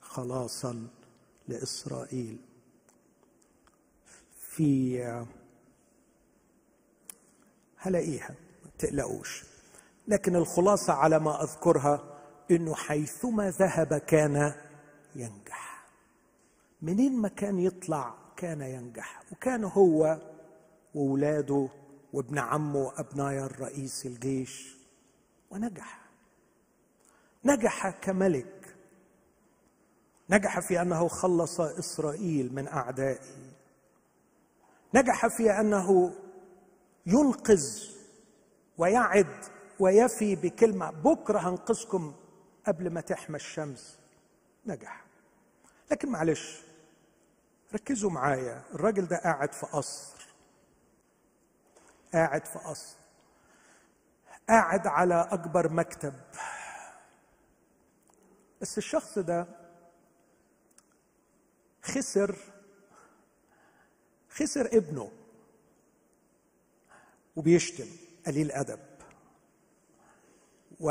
[0.00, 0.86] خلاصا.
[1.50, 2.38] لإسرائيل.
[4.38, 5.02] في
[7.76, 8.34] هلاقيها
[8.64, 9.44] ما تقلقوش.
[10.08, 12.18] لكن الخلاصة على ما أذكرها
[12.50, 14.54] إنه حيثما ذهب كان
[15.14, 15.86] ينجح.
[16.82, 19.22] منين ما كان يطلع كان ينجح.
[19.32, 20.18] وكان هو
[20.94, 21.68] وولاده
[22.12, 24.76] وابن عمه ابناير رئيس الجيش
[25.50, 26.00] ونجح.
[27.44, 28.59] نجح كملك.
[30.30, 33.52] نجح في أنه خلص إسرائيل من أعدائه.
[34.94, 36.14] نجح في أنه
[37.06, 37.84] ينقذ
[38.78, 39.44] ويعد
[39.78, 40.90] ويفي بكلمة.
[40.90, 42.14] بكرة هنقذكم
[42.66, 43.98] قبل ما تحمى الشمس.
[44.66, 45.04] نجح.
[45.90, 46.62] لكن معلش
[47.74, 48.62] ركزوا معايا.
[48.74, 50.26] الراجل ده قاعد في قصر.
[52.14, 52.96] قاعد في قصر.
[54.48, 56.14] قاعد على أكبر مكتب.
[58.60, 59.59] بس الشخص ده
[61.82, 62.36] خسر
[64.30, 65.10] خسر ابنه
[67.36, 67.86] وبيشتم
[68.26, 68.78] قليل ادب
[70.80, 70.90] و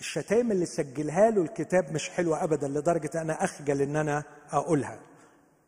[0.00, 4.98] الشتائم اللي سجلها له الكتاب مش حلوة أبدا لدرجة أنا أخجل إن أنا أقولها.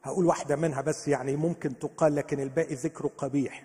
[0.03, 3.65] هقول واحدة منها بس يعني ممكن تقال لكن الباقي ذكره قبيح.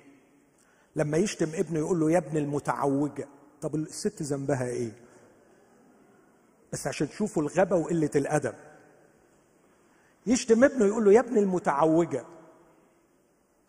[0.95, 3.27] لما يشتم ابنه يقول له يا ابن المتعوجة
[3.61, 4.91] طب الست ذنبها إيه؟
[6.73, 8.55] بس عشان تشوفوا الغبا وقلة الأدب.
[10.25, 12.25] يشتم ابنه يقول له يا ابن المتعوجة.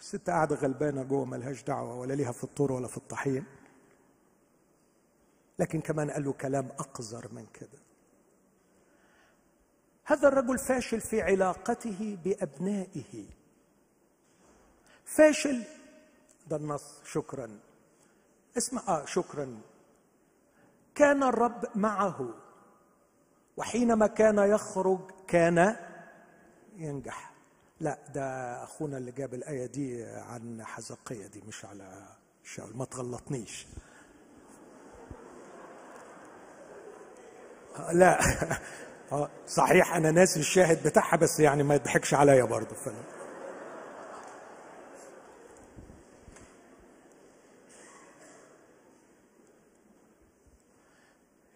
[0.01, 3.45] الست قاعدة غلبانة جوه ملهاش دعوة ولا ليها في الطور ولا في الطحين.
[5.59, 7.79] لكن كمان قال له كلام أقذر من كده.
[10.05, 13.25] هذا الرجل فاشل في علاقته بأبنائه.
[15.05, 15.65] فاشل.
[16.47, 17.01] ده النص.
[17.05, 17.59] شكرا.
[18.57, 18.83] اسمع.
[18.89, 19.61] آه شكرا.
[20.95, 22.35] كان الرب معه.
[23.57, 25.77] وحينما كان يخرج كان
[26.77, 27.31] ينجح.
[27.81, 28.25] لا ده
[28.65, 32.09] أخونا اللي جاب الآية دي عن حزقية دي مش على
[32.45, 33.67] شاول ما تغلطنيش.
[37.93, 38.21] لا.
[39.13, 42.75] آه، صحيح أنا ناسي الشاهد بتاعها بس يعني ما يضحكش عليا برضه.
[42.75, 42.89] ف...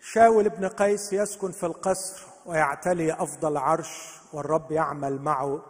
[0.01, 2.27] شاول بن قيس يسكن في القصر.
[2.49, 5.65] ويعتلي أفضل عرش والرب يعمل معه.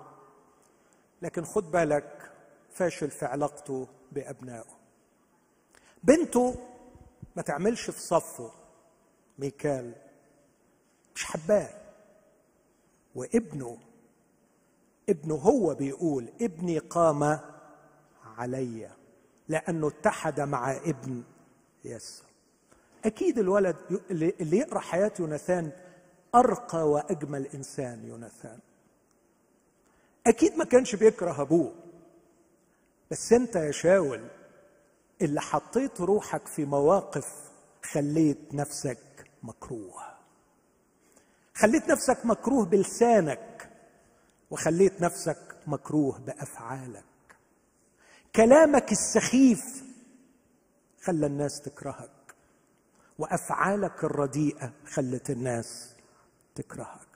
[1.22, 2.32] لكن خد بالك
[2.72, 4.78] فاشل في علاقته بأبنائه.
[6.04, 6.54] بنته
[7.36, 8.50] ما تعملش في صفه
[9.38, 9.92] ميكال.
[11.14, 11.68] مش حباه.
[13.14, 13.78] وابنه
[15.08, 17.40] ابنه هو بيقول ابني قام
[18.38, 18.90] علي
[19.48, 21.22] لأنه اتحد مع ابن
[21.84, 22.28] يسوع.
[23.04, 23.76] أكيد الولد
[24.10, 25.72] اللي يقرأ حياة يوناثان
[26.34, 28.58] أرقى وأجمل إنسان يوناثان.
[30.26, 31.74] أكيد ما كانش بيكره أبوه
[33.10, 34.28] بس أنت يا شاول
[35.22, 37.26] اللي حطيت روحك في مواقف
[37.92, 40.02] خليت نفسك مكروه.
[41.54, 43.70] خليت نفسك مكروه بلسانك
[44.50, 47.04] وخليت نفسك مكروه بأفعالك.
[48.36, 49.84] كلامك السخيف
[51.02, 52.10] خلى الناس تكرهك
[53.18, 55.94] وأفعالك الرديئة خلت الناس
[56.62, 57.08] تكرهك.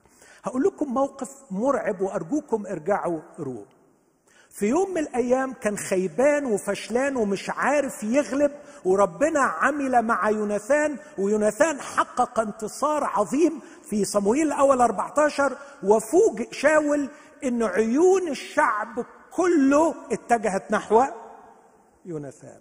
[0.45, 3.67] هقول لكم موقف مرعب وأرجوكم ارجعوا روح
[4.51, 8.53] في يوم من الأيام كان خيبان وفشلان ومش عارف يغلب
[8.85, 17.09] وربنا عمل مع يوناثان ويوناثان حقق انتصار عظيم في صموئيل الأول 14 وفوجئ شاول
[17.45, 21.05] إن عيون الشعب كله اتجهت نحو
[22.05, 22.61] يوناثان.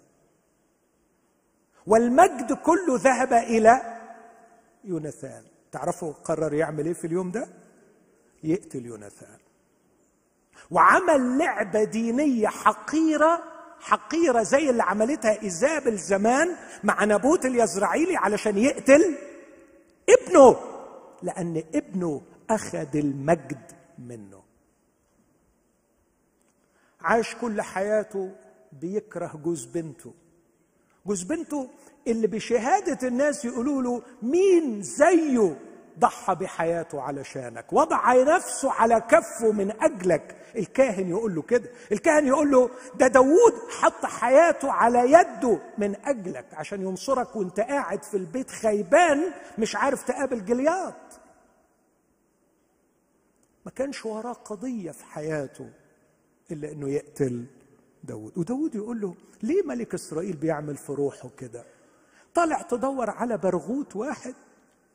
[1.86, 3.98] والمجد كله ذهب إلى
[4.84, 5.51] يوناثان.
[5.72, 7.48] تعرفوا قرر يعمل إيه في اليوم ده؟
[8.42, 9.38] يقتل يوناثان.
[10.70, 13.42] وعمل لعبة دينية حقيرة
[13.80, 19.18] حقيرة زي اللي عملتها إيزابل زمان مع نابوت اليزرعيلي علشان يقتل
[20.08, 20.56] ابنه
[21.22, 24.42] لأن ابنه أخذ المجد منه.
[27.00, 28.32] عاش كل حياته
[28.72, 30.14] بيكره جوز بنته.
[31.06, 31.70] جوز بنته
[32.06, 35.56] اللي بشهادة الناس يقولوا له مين زيه
[35.98, 40.36] ضحى بحياته علشانك؟ وضع نفسه على كفه من أجلك.
[40.56, 41.70] الكاهن يقول له كده.
[41.92, 48.02] الكاهن يقول له ده داوود حط حياته على يده من أجلك عشان ينصرك وانت قاعد
[48.02, 50.94] في البيت خيبان مش عارف تقابل جلياط.
[53.66, 55.70] ما كانش وراه قضية في حياته
[56.50, 57.44] إلا إنه يقتل
[58.04, 61.64] داود وداود يقول له ليه ملك إسرائيل بيعمل في روحه كده؟
[62.34, 64.34] طالع تدور على برغوت واحد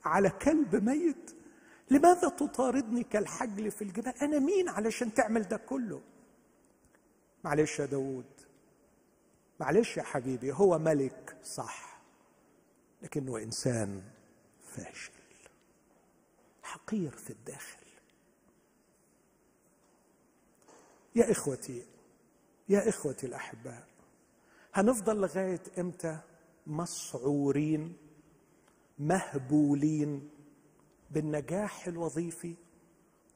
[0.05, 1.35] على كلب ميت؟
[1.91, 6.01] لماذا تطاردني كالحجل في الجبال؟ أنا مين علشان تعمل ده كله؟
[7.43, 8.25] معلش يا داود
[9.59, 12.01] معلش يا حبيبي هو ملك صح
[13.01, 14.01] لكنه إنسان
[14.63, 15.11] فاشل
[16.63, 17.77] حقير في الداخل.
[21.15, 21.85] يا إخوتي
[22.69, 23.87] يا إخوتي الأحباء
[24.73, 26.19] هنفضل لغاية إمتى؟
[26.67, 27.97] مسعورين
[28.99, 30.29] مهبولين
[31.11, 32.55] بالنجاح الوظيفي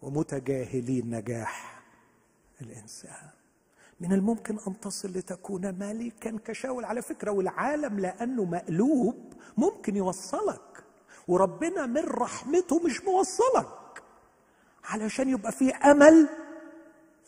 [0.02, 1.82] ومتجاهلين نجاح
[2.62, 3.30] الإنسان.
[4.00, 6.86] من الممكن أن تصل لتكون ملكا كشاول.
[6.86, 10.84] على فكرة والعالم لأنه مقلوب ممكن يوصلك
[11.28, 14.04] وربنا من رحمته مش موصلك
[14.84, 16.30] علشان يبقى في أمل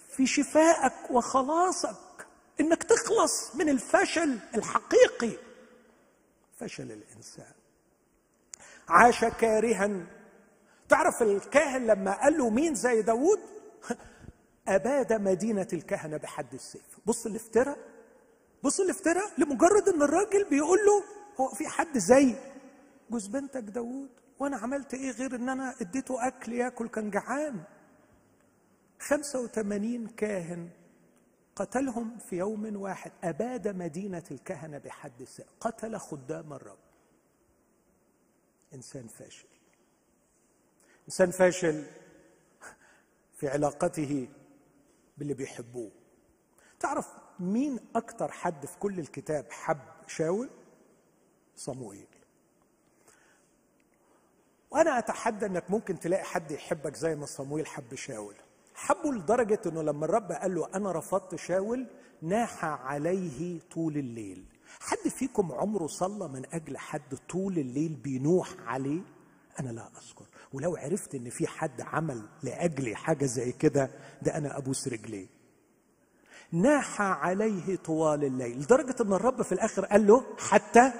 [0.10, 2.28] في شفائك وخلاصك
[2.60, 5.38] إنك تخلص من الفشل الحقيقي.
[6.56, 7.54] فشل الإنسان.
[8.90, 10.06] عاش كارها.
[10.90, 13.40] تعرف الكاهن لما قال له مين زي داوود؟
[14.68, 17.00] أباد مدينة الكهنة بحد السيف.
[17.06, 17.78] بص الافتراء.
[18.64, 21.04] بص الافتراء لمجرد إن الراجل بيقول له
[21.40, 22.36] هو في حد زي.
[23.10, 27.64] جوز بنتك داوود وأنا عملت إيه غير إن أنا إديته أكل ياكل كان جعان؟
[29.00, 30.70] 85 كاهن
[31.56, 33.12] قتلهم في يوم واحد.
[33.24, 36.78] أباد مدينة الكهنة بحد السيف قتل خدام الرب.
[38.74, 39.48] إنسان فاشل.
[41.08, 41.86] إنسان فاشل
[43.34, 44.30] في علاقته
[45.18, 45.92] باللي بيحبوه.
[46.80, 47.08] تعرف
[47.40, 50.50] مين أكتر حد في كل الكتاب حب شاول؟
[51.56, 52.08] صموئيل.
[54.72, 58.36] وأنا أتحدى إنك ممكن تلاقي حد يحبك زي ما صموئيل حب شاول.
[58.76, 61.88] حبه لدرجة إنه لما الرب قال له أنا رفضت شاول
[62.22, 64.46] ناح عليه طول الليل.
[64.80, 69.02] حد فيكم عمره صلى من أجل حد طول الليل بينوح عليه؟
[69.60, 70.26] أنا لا أذكر.
[70.54, 73.90] ولو عرفت إن في حد عمل لاجلي حاجة زي كده
[74.22, 75.28] ده أنا أبوس رجليه.
[76.52, 78.60] ناح عليه طوال الليل.
[78.60, 80.92] لدرجة إن الرب في الآخر قال له حتى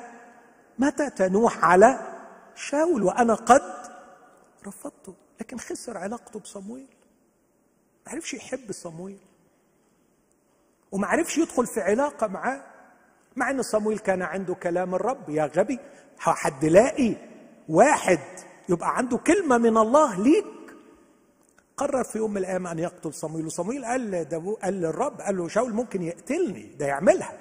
[0.80, 2.00] متى تنوح على
[2.56, 3.92] شاول؟ وأنا قد
[4.68, 5.16] رفضته.
[5.42, 6.88] لكن خسر علاقته بصمويل.
[8.06, 9.20] ما عرفش يحب صمويل.
[10.92, 12.64] وما عرفش يدخل في علاقة معاه
[13.36, 15.80] مع إن صمويل كان عنده كلام الرب يا غبي.
[16.18, 17.16] حد لاقي
[17.70, 18.20] واحد
[18.70, 20.46] يبقى عنده كلمة من الله ليك.
[21.78, 25.48] قرر في يوم من الأيام أن يقتل صمويل وصمويل قال دابو قال للرب قال له
[25.48, 27.38] شاول ممكن يقتلني ده يعملها.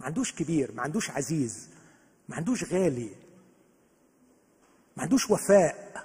[0.00, 1.68] ما عندوش كبير ما عندوش عزيز
[2.28, 3.10] ما عندوش غالي
[4.96, 6.04] ما عندوش وفاء.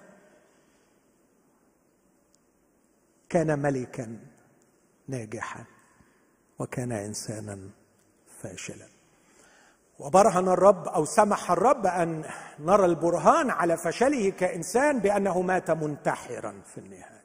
[3.33, 4.17] كان ملكا
[5.07, 5.63] ناجحا
[6.59, 7.59] وكان انسانا
[8.41, 8.87] فاشلا.
[9.99, 12.23] وبرهن الرب أو سمح الرب أن
[12.59, 17.23] نرى البرهان على فشله كإنسان بأنه مات منتحرا في النهاية.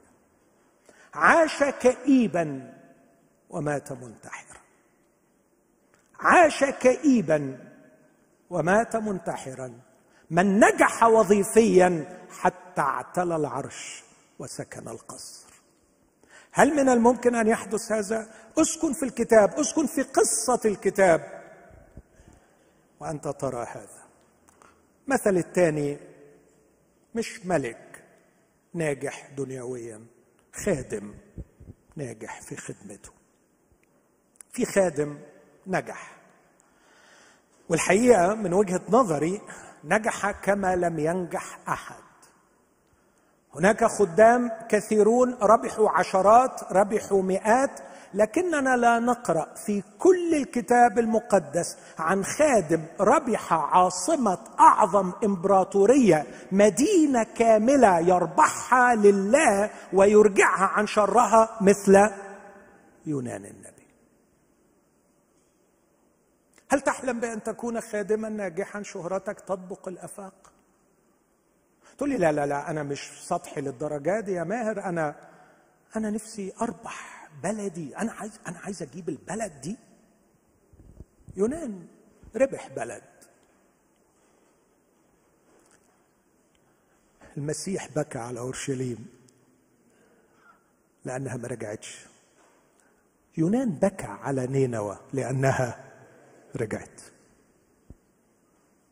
[1.14, 2.74] عاش كئيبا
[3.50, 4.60] ومات منتحرا.
[6.20, 7.58] عاش كئيبا
[8.50, 9.80] ومات منتحرا.
[10.30, 14.04] من نجح وظيفيا حتى اعتلى العرش
[14.38, 15.47] وسكن القصر.
[16.52, 21.42] هل من الممكن أن يحدث هذا؟ أسكن في الكتاب أسكن في قصة الكتاب.
[23.00, 24.08] وأنت ترى هذا.
[25.06, 25.98] مثل الثاني
[27.14, 28.04] مش ملك
[28.74, 30.06] ناجح دنيويا
[30.52, 31.14] خادم
[31.96, 33.12] ناجح في خدمته.
[34.52, 35.18] في خادم
[35.66, 36.16] نجح.
[37.68, 39.40] والحقيقة من وجهة نظري
[39.84, 42.07] نجح كما لم ينجح أحد.
[43.54, 47.80] هناك خدام كثيرون ربحوا عشرات ربحوا مئات
[48.14, 57.98] لكننا لا نقرأ في كل الكتاب المقدس عن خادم ربح عاصمة أعظم إمبراطورية مدينة كاملة
[57.98, 62.10] يربحها لله ويرجعها عن شرها مثل
[63.06, 63.88] يونان النبي.
[66.70, 70.52] هل تحلم بأن تكون خادما ناجحا شهرتك تطبق الأفاق؟
[71.98, 75.28] تقول لي لا لا لا أنا مش سطحي للدرجة دي يا ماهر أنا
[75.96, 77.96] أنا نفسي أربح بلدي.
[77.96, 79.76] أنا عايز أنا عايز أجيب البلد دي.
[81.36, 81.86] يونان
[82.36, 83.02] ربح بلد.
[87.36, 89.06] المسيح بكى على أورشليم
[91.04, 92.06] لأنها ما رجعتش.
[93.36, 95.84] يونان بكى على نينوى لأنها
[96.56, 97.00] رجعت.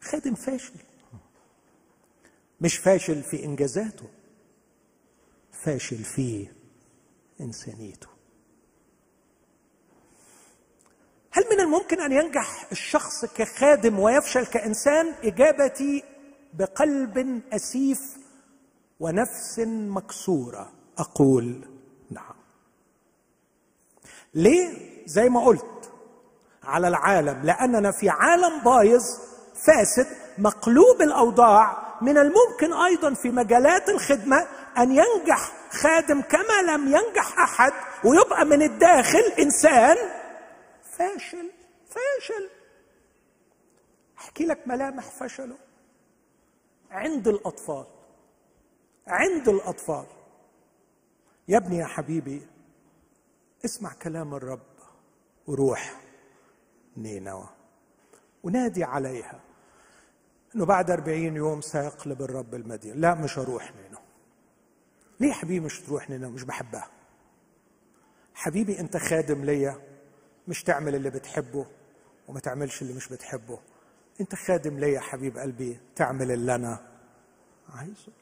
[0.00, 0.74] خادم فاشل.
[2.60, 4.06] مش فاشل في إنجازاته
[5.52, 6.48] فاشل في
[7.40, 8.08] إنسانيته.
[11.32, 16.02] هل من الممكن أن ينجح الشخص كخادم ويفشل كإنسان؟ إجابتي
[16.54, 18.00] بقلب أسيف
[19.00, 20.72] ونفس مكسورة.
[20.98, 21.68] أقول
[22.10, 22.34] نعم.
[24.34, 25.90] ليه؟ زي ما قلت
[26.62, 29.02] على العالم لأننا في عالم بايظ
[29.66, 30.06] فاسد
[30.38, 34.36] مقلوب الأوضاع من الممكن أيضا في مجالات الخدمة
[34.78, 37.72] أن ينجح خادم كما لم ينجح أحد
[38.04, 39.96] ويبقى من الداخل إنسان
[40.82, 41.50] فاشل
[41.86, 42.50] فاشل.
[44.18, 45.56] أحكي لك ملامح فشله
[46.90, 47.86] عند الأطفال
[49.06, 50.06] عند الأطفال.
[51.48, 52.46] يا ابني يا حبيبي
[53.64, 54.60] اسمع كلام الرب
[55.46, 56.00] وروح
[56.96, 57.48] نينوى
[58.42, 59.40] ونادي عليها.
[60.56, 62.94] إنه بعد أربعين يوم سيقلب الرب المدينة.
[62.94, 63.98] لا مش هروح نينو
[65.20, 66.88] ليه حبيبي مش تروح نينو مش بحبها.
[68.34, 69.78] حبيبي أنت خادم ليا.
[70.48, 71.66] مش تعمل اللي بتحبه
[72.28, 73.58] وما تعملش اللي مش بتحبه.
[74.20, 76.78] أنت خادم ليا حبيب قلبي تعمل اللي أنا
[77.74, 78.12] عايزه.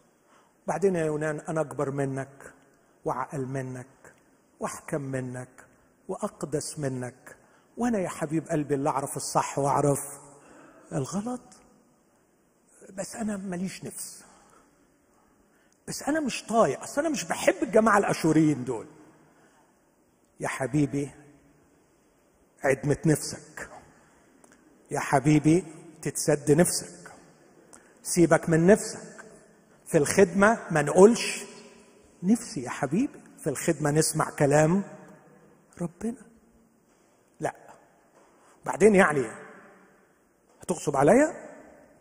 [0.67, 2.53] بعدين يا يونان أنا أكبر منك
[3.05, 4.15] وأعقل منك
[4.61, 5.65] وأحكم منك
[6.09, 7.37] وأقدس منك.
[7.77, 10.21] وأنا يا حبيب قلبي اللي أعرف الصح وأعرف
[10.93, 11.64] الغلط.
[12.97, 14.25] بس أنا ماليش نفس.
[15.89, 16.83] بس أنا مش طايق.
[16.83, 18.87] أصل أنا مش بحب الجماعة الأشوريين دول.
[20.41, 21.11] يا حبيبي
[22.65, 23.69] عدمة نفسك.
[24.91, 25.65] يا حبيبي
[26.03, 27.13] تتسد نفسك.
[28.03, 29.25] سيبك من نفسك.
[29.87, 31.45] في الخدمة ما نقولش
[32.23, 33.21] نفسي يا حبيبي.
[33.39, 34.83] في الخدمة نسمع كلام
[35.81, 36.27] ربنا.
[37.41, 37.55] لا.
[38.65, 39.25] بعدين يعني
[40.63, 41.44] هتغصب عليا؟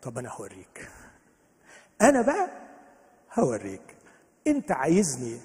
[0.04, 0.90] طب أنا هوريك.
[2.02, 2.50] أنا بقى
[3.38, 3.96] هوريك.
[4.46, 5.40] انت عايزني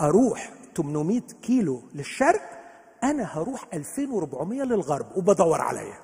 [0.00, 2.60] أروح 800 كيلو للشرق؟
[3.02, 5.16] أنا هروح 2400 للغرب.
[5.16, 5.98] وبدور عليا.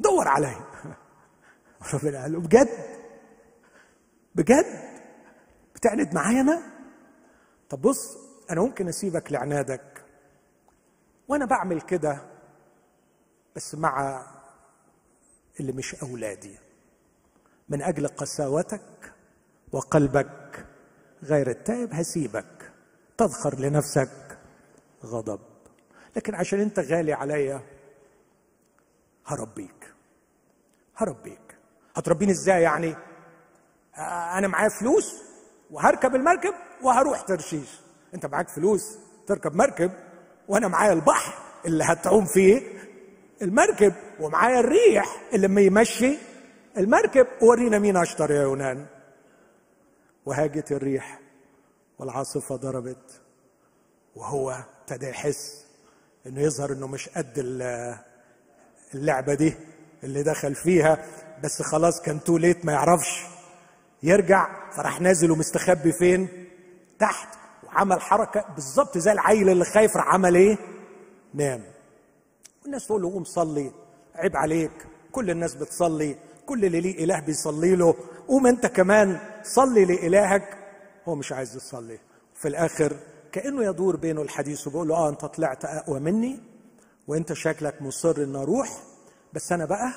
[0.00, 0.64] دور عليا.
[1.94, 2.68] ربنا قال له بجد؟
[4.34, 4.88] بجد؟
[5.74, 6.62] بتعند معايا أنا؟
[7.70, 8.16] طب بص
[8.50, 10.04] أنا ممكن أسيبك لعنادك.
[11.28, 12.22] وأنا بعمل كده
[13.56, 14.24] بس مع
[15.60, 16.58] اللي مش أولادي.
[17.68, 19.12] من أجل قساوتك
[19.72, 20.66] وقلبك
[21.22, 22.72] غير التائب هسيبك.
[23.18, 24.38] تذخر لنفسك
[25.04, 25.40] غضب.
[26.16, 27.62] لكن عشان أنت غالي عليا
[29.26, 29.94] هربيك.
[30.96, 31.58] هربيك.
[31.96, 32.94] هتربيني إزاي يعني؟
[34.38, 35.22] أنا معايا فلوس
[35.70, 37.80] وهركب المركب وهروح ترشيش.
[38.14, 39.92] أنت معاك فلوس تركب مركب
[40.48, 41.34] وأنا معايا البحر
[41.66, 42.77] اللي هتعوم فيه.
[43.42, 46.16] المركب ومعايا الريح اللي ما يمشي
[46.78, 48.86] المركب ورينا مين أشطر يا يونان.
[50.26, 51.20] وهاجت الريح
[51.98, 53.20] والعاصفة ضربت
[54.16, 55.64] وهو ابتدى يحس
[56.26, 57.38] إنه يظهر إنه مش قد
[58.94, 59.54] اللعبة دي
[60.04, 61.04] اللي دخل فيها
[61.44, 63.22] بس خلاص كان تو ليت ما يعرفش.
[64.02, 66.28] يرجع فراح نازل ومستخبي فين؟
[66.98, 67.28] تحت
[67.66, 70.56] وعمل حركة بالظبط زي العيل اللي خايف راح عمل إيه؟
[71.34, 71.62] نام.
[72.68, 73.72] والناس تقول له قوم صلي
[74.14, 76.16] عيب عليك كل الناس بتصلي
[76.46, 77.94] كل اللي ليه إله بيصلي له.
[78.28, 80.58] قوم أنت كمان صلي لإلهك.
[81.08, 81.98] هو مش عايز يصلي.
[82.34, 82.96] في الآخر
[83.32, 86.40] كأنه يدور بينه الحديث وبيقول له آه أنت طلعت أقوى مني
[87.06, 88.82] وأنت شكلك مصر إن أروح
[89.32, 89.92] بس أنا بقى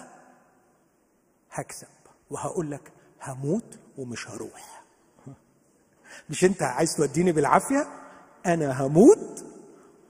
[1.51, 1.87] هكسب
[2.29, 2.91] وهقول لك
[3.23, 4.83] هموت ومش هروح.
[6.29, 7.87] مش أنت عايز توديني بالعافية؟
[8.45, 9.45] أنا هموت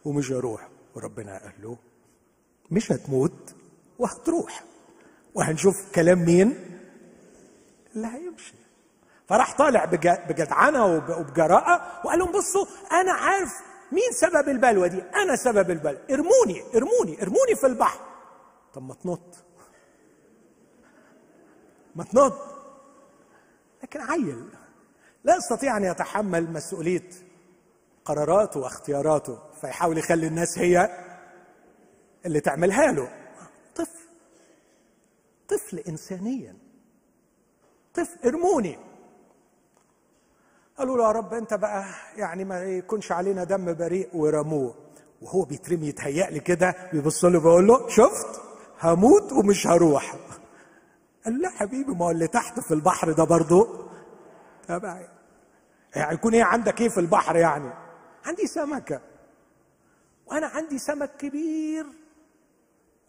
[0.06, 0.70] ومش هروح.
[0.96, 1.78] وربنا قال له
[2.72, 3.56] مش هتموت
[4.00, 4.64] وهتروح.
[5.36, 6.56] وهنشوف كلام مين؟
[7.96, 8.54] اللي هيمشي
[9.30, 9.86] فراح طالع
[10.30, 13.54] بجدعنة وبجراءة وقال لهم بصوا أنا عارف
[13.92, 15.02] مين سبب البلوة دي.
[15.02, 16.02] أنا سبب البلوة.
[16.12, 18.00] ارموني ارموني ارموني في البحر.
[18.74, 19.36] طب ما تنط.
[21.96, 22.34] ما تنط.
[23.84, 24.46] لكن عيل.
[25.24, 27.10] لا يستطيع أن يتحمل مسؤولية
[28.06, 30.90] قراراته واختياراته فيحاول يخلي الناس هي
[32.26, 33.12] اللي تعملها له.
[33.76, 34.00] طفل.
[35.48, 36.56] طفل انسانيا.
[37.94, 38.78] طفل إرموني.
[40.78, 44.76] قالوا له يا رب أنت بقى يعني ما يكونش علينا دم بريء ورموه.
[45.22, 48.42] وهو بيترمي يتهيأ لي كده بيبص له بيقول له شفت؟
[48.82, 50.16] هموت ومش هروح.
[51.26, 53.88] قال لا حبيبي ما هو اللي تحت في البحر ده برضه.
[54.68, 55.08] تبعي
[55.96, 57.74] يعني يكون إيه عندك إيه في البحر يعني؟
[58.26, 59.02] عندي سمكة.
[60.26, 61.86] وأنا عندي سمك كبير.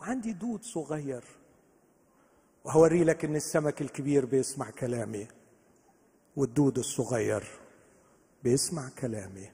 [0.02, 1.24] وعندي دود صغير.
[2.64, 5.28] وهوري لك إن السمك الكبير بيسمع كلامي
[6.36, 7.44] والدود الصغير
[8.44, 9.50] بيسمع كلامي.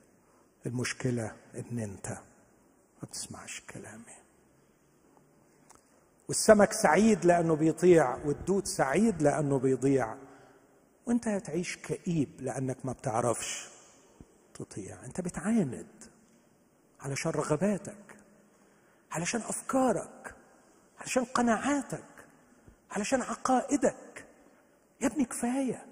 [0.67, 4.17] المشكلة إن أنت ما بتسمعش كلامي.
[6.29, 10.17] والسمك سعيد لأنه بيطيع والدود سعيد لأنه بيضيع.
[11.07, 13.69] وأنت هتعيش كئيب لأنك ما بتعرفش
[14.55, 15.05] تطيع.
[15.05, 16.05] أنت بتعاند
[17.01, 18.17] علشان رغباتك
[19.11, 20.38] علشان أفكارك.
[21.01, 22.05] علشان قناعاتك
[22.91, 24.27] علشان عقائدك.
[25.01, 25.87] يا ابني كفاية.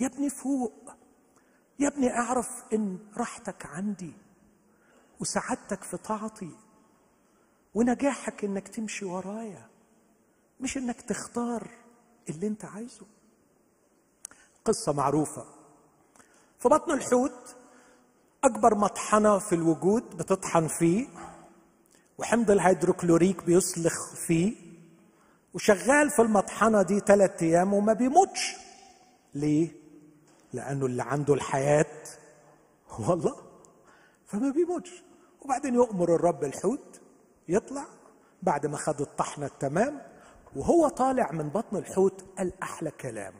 [0.00, 0.92] يا ابني فوق.
[1.78, 4.12] يا ابني أعرف إن راحتك عندي
[5.20, 6.50] وسعادتك في طاعتي
[7.74, 9.68] ونجاحك إنك تمشي ورايا
[10.60, 11.68] مش إنك تختار
[12.28, 13.06] اللي أنت عايزه.
[14.64, 15.44] قصة معروفة.
[16.58, 17.56] في بطن الحوت
[18.44, 21.08] أكبر مطحنة في الوجود بتطحن فيه
[22.20, 24.54] وحمض الهيدروكلوريك بيسلخ فيه
[25.54, 28.56] وشغال في المطحنة دي ثلاثة أيام وما بيموتش.
[29.34, 29.68] ليه؟
[30.52, 31.86] لأنه اللي عنده الحياة
[32.90, 33.36] هو الله
[34.26, 35.02] فما بيموتش.
[35.42, 37.00] وبعدين يؤمر الرب الحوت
[37.48, 37.84] يطلع
[38.42, 40.00] بعد ما خد الطحنة التمام
[40.56, 43.34] وهو طالع من بطن الحوت قال أحلى كلام.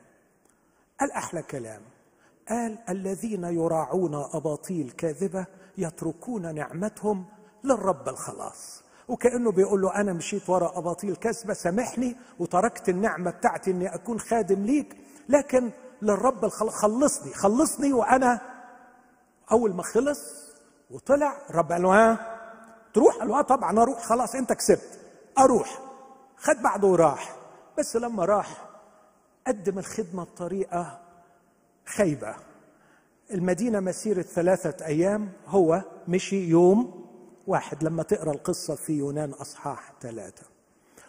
[1.01, 1.83] قال أحلى كلام.
[2.49, 5.47] قال الذين يراعون أباطيل كاذبه
[5.79, 7.25] يتركون نعمتهم
[7.65, 8.83] للرب الخلاص.
[9.09, 14.63] وكأنه بيقول له أنا مشيت وراء أباطيل كذبة سامحني وتركت النعمة بتاعتي إني أكون خادم
[14.65, 14.97] ليك.
[15.29, 15.71] لكن
[16.03, 18.41] للرب الخلاص خلصني خلصني وأنا
[19.53, 20.51] أول ما خلص
[20.91, 22.37] وطلع الرب قال له ها
[22.95, 24.03] تروح؟ قال له آه طبعا أروح.
[24.03, 24.99] خلاص أنت كسبت.
[25.39, 25.81] أروح.
[26.37, 27.37] خد بعده وراح.
[27.79, 28.67] بس لما راح
[29.47, 31.01] قدم الخدمة بطريقة
[31.87, 32.35] خيبه
[33.31, 37.00] المدينة مسيرة ثلاثة أيام هو مشي يوم
[37.47, 40.43] واحد لما تقرأ القصة في يونان أصحاح ثلاثة.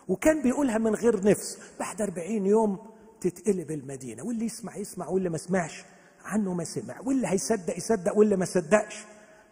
[0.08, 1.58] وكان بيقولها من غير نفس.
[1.80, 2.80] بعد أربعين يوم
[3.22, 4.24] تتقلب المدينة.
[4.24, 5.84] واللي يسمع يسمع واللي ما سمعش
[6.26, 7.00] عنه ما سمع.
[7.06, 9.06] واللي هيصدق يصدق واللي ما صدقش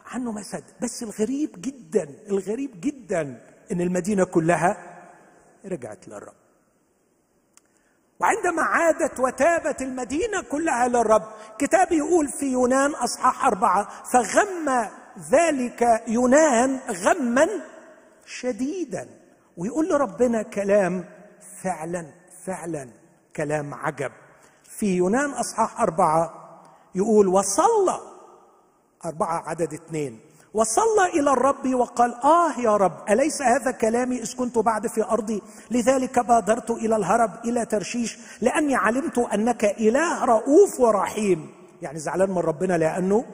[0.05, 0.73] عنه ما صدق.
[0.81, 4.99] بس الغريب جدا الغريب جدا إن المدينة كلها
[5.65, 6.33] رجعت للرب.
[8.19, 11.23] وعندما عادت وتابت المدينة كلها للرب
[11.59, 14.89] كتاب يقول في يونان أصحاح أربعة فغم
[15.31, 17.47] ذلك يونان غما
[18.25, 19.07] شديدا
[19.57, 21.05] ويقول لربنا كلام
[21.63, 22.05] فعلا
[22.45, 22.89] فعلا
[23.35, 24.11] كلام عجب.
[24.63, 26.33] في يونان أصحاح أربعة
[26.95, 27.99] يقول وصلى
[29.05, 30.19] أربعة عدد اثنين.
[30.53, 35.41] وصلى إلى الرب وقال آه يا رب أليس هذا كلامي؟ إذ كنت بعد في أرضي
[35.71, 41.51] لذلك بادرت إلى الهرب إلى ترشيش لأني علمت أنك إله رؤوف ورحيم.
[41.81, 43.25] يعني زعلان من ربنا لأنه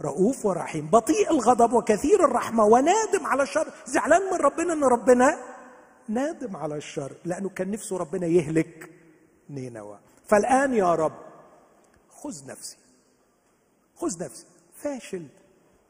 [0.00, 0.86] رؤوف ورحيم.
[0.86, 3.72] بطيء الغضب وكثير الرحمة ونادم على الشر.
[3.86, 5.38] زعلان من ربنا إن ربنا
[6.08, 8.90] نادم على الشر لأنه كان نفسه ربنا يهلك
[9.50, 9.98] نينوى.
[10.28, 11.18] فالآن يا رب
[12.10, 12.76] خذ نفسي.
[13.96, 14.46] خذ نفسي.
[14.76, 15.26] فاشل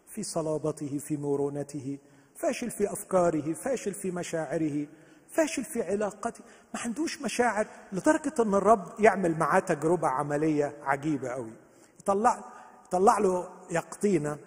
[0.09, 1.99] في صلابته في مرونته
[2.37, 4.87] فاشل في أفكاره فاشل في مشاعره
[5.31, 6.45] فاشل في علاقته.
[6.75, 11.53] ما عندوش مشاعر لدرجة إن الرب يعمل معاه تجربة عملية عجيبة قوي
[12.01, 12.45] يطلع
[12.87, 14.39] يطلع له يقطينه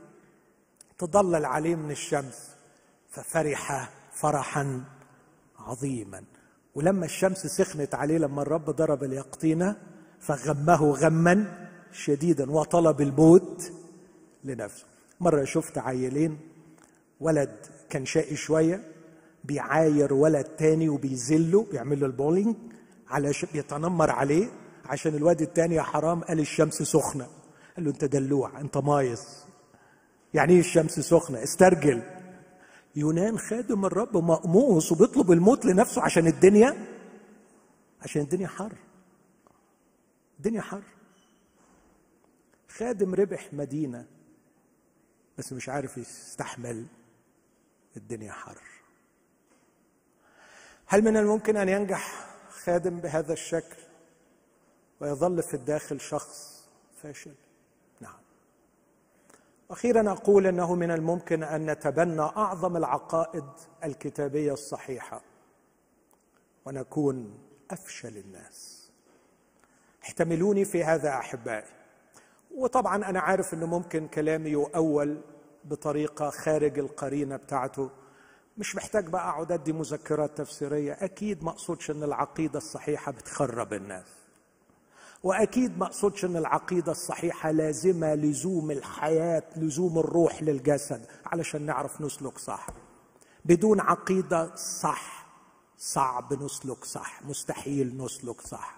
[0.98, 2.50] تضلل عليه من الشمس
[3.10, 4.84] ففرح فرحا
[5.60, 6.24] عظيما.
[6.76, 9.76] ولما الشمس سخنت عليه لما الرب ضرب اليقطينه
[10.20, 13.72] فغمه غما شديدا وطلب الموت
[14.44, 14.86] لنفسه.
[15.20, 16.40] مرة شفت عيلين
[17.20, 17.56] ولد
[17.90, 18.84] كان شقي شوية
[19.44, 22.56] بيعاير ولد تاني وبيذله بيعمل له البولينج
[23.08, 24.50] علشان بيتنمر عليه
[24.86, 27.28] عشان الواد التاني يا حرام قال الشمس سخنة.
[27.78, 29.46] قال له انت دلوع انت مايص.
[30.34, 32.04] يعني إيه الشمس سخنة؟ استرجل.
[32.96, 36.88] يونان خادم الرب مقموص وبيطلب الموت لنفسه عشان الدنيا
[38.02, 38.74] عشان الدنيا حر.
[40.38, 40.84] الدنيا حر.
[42.70, 44.06] خادم ربح مدينة
[45.38, 46.86] بس مش عارف يستحمل.
[47.98, 48.62] الدنيا حر.
[50.86, 53.78] هل من الممكن أن ينجح خادم بهذا الشكل
[55.00, 56.68] ويظل في الداخل شخص
[57.04, 57.34] فاشل؟
[59.72, 63.46] أخيرا أقول إنه من الممكن أن نتبنى أعظم العقائد
[63.84, 65.22] الكتابية الصحيحة
[66.66, 67.40] ونكون
[67.72, 68.92] أفشل الناس.
[70.04, 71.70] احتملوني في هذا أحبائي.
[72.56, 75.22] وطبعا أنا عارف إنه ممكن كلامي يؤول
[75.66, 77.90] بطريقة خارج القرينة بتاعته.
[78.58, 80.94] مش محتاج بقى أقعد أدي مذكرات تفسيرية.
[80.94, 84.17] أكيد ما اقصدش إن العقيدة الصحيحة بتخرب الناس.
[85.24, 92.38] وأكيد ما أقصدش إن العقيدة الصحيحة لازمة لزوم الحياة لزوم الروح للجسد علشان نعرف نسلك
[92.38, 92.68] صح.
[93.46, 95.28] بدون عقيدة صح
[95.78, 98.78] صعب نسلك صح مستحيل نسلك صح.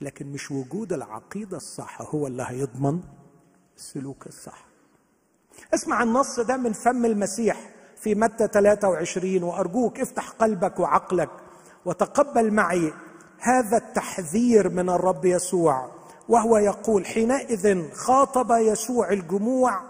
[0.00, 3.00] لكن مش وجود العقيدة الصح هو اللي هيضمن
[3.76, 4.64] السلوك الصح.
[5.74, 11.30] اسمع النص ده من فم المسيح في متى 23 وأرجوك افتح قلبك وعقلك
[11.84, 12.92] وتقبل معي
[13.44, 15.90] هذا التحذير من الرب يسوع
[16.28, 19.82] وهو يقول حينئذ خاطب يسوع الجموع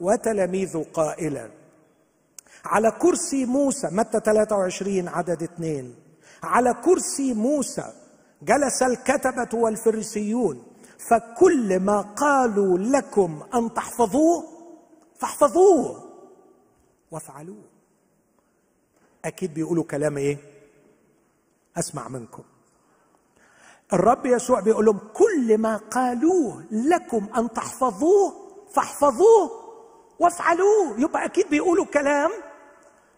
[0.00, 1.50] وتلاميذه قائلا.
[2.64, 5.94] على كرسي موسى متى 23 عدد اثنين.
[6.42, 7.92] على كرسي موسى
[8.42, 10.62] جلس الكتبة والفريسيون
[11.10, 14.44] فكل ما قالوا لكم أن تحفظوه
[15.18, 16.04] فاحفظوه
[17.10, 17.64] وافعلوه.
[19.24, 20.38] أكيد بيقولوا كلام إيه؟
[21.76, 22.42] أسمع منكم.
[23.92, 29.50] الرب يسوع بيقول لهم كل ما قالوه لكم أن تحفظوه فاحفظوه
[30.18, 31.00] وافعلوه.
[31.00, 32.30] يبقى أكيد بيقولوا كلام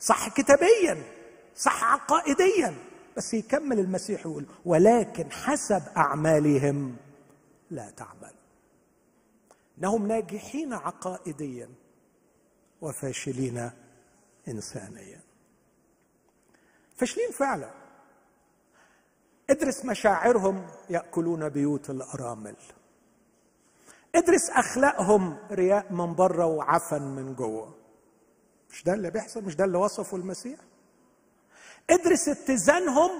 [0.00, 1.02] صح كتابيا
[1.56, 2.74] صح عقائديا.
[3.16, 6.96] بس يكمل المسيح يقول ولكن حسب أعمالهم
[7.70, 8.32] لا تعمل.
[9.78, 11.68] إنهم ناجحين عقائديا
[12.80, 13.70] وفاشلين
[14.48, 15.20] انسانيا.
[16.96, 17.70] فاشلين فعلا.
[19.52, 22.56] ادرس مشاعرهم يأكلون بيوت الأرامل.
[24.14, 27.74] ادرس أخلاقهم رياء من بره وعفن من جوه.
[28.70, 30.58] مش ده اللي بيحصل؟ مش ده اللي وصفه المسيح؟
[31.90, 33.10] ادرس اتزانهم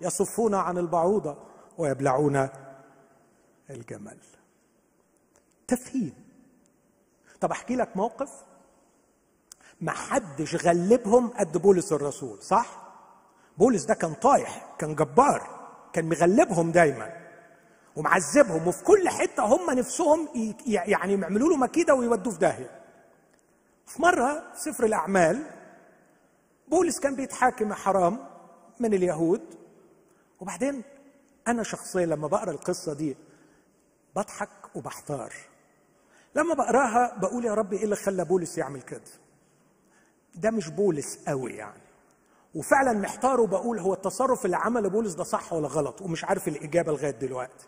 [0.00, 1.36] يصفون عن البعوضة
[1.78, 2.48] ويبلعون
[3.70, 4.18] الجمل.
[5.68, 6.14] تفهيم.
[7.40, 8.30] طب أحكي لك موقف؟
[9.80, 12.84] ما حدش غلبهم قد بولس الرسول صح؟
[13.58, 15.53] بولس ده كان طايح كان جبار.
[15.94, 17.12] كان مغلبهم دايما
[17.96, 20.28] ومعذبهم وفي كل حتة هم نفسهم
[20.66, 22.80] يعني يعملوا له مكيدة ويودوه في داهية.
[23.86, 25.42] في مرة سفر الأعمال
[26.68, 28.18] بولس كان بيتحاكم حرام
[28.80, 29.40] من اليهود
[30.40, 30.82] وبعدين
[31.48, 33.16] أنا شخصيا لما بقرأ القصة دي
[34.16, 35.32] بضحك وبحتار.
[36.34, 39.00] لما بقراها بقول يا رب إيه اللي خلى بولس يعمل كده؟
[40.34, 41.83] ده مش بولس قوي يعني.
[42.54, 46.92] وفعلا محتار وبقول هو التصرف اللي عمله بولس ده صح ولا غلط ومش عارف الإجابة
[46.92, 47.66] لغاية دلوقتي.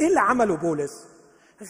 [0.00, 1.06] إيه اللي عمله بولس؟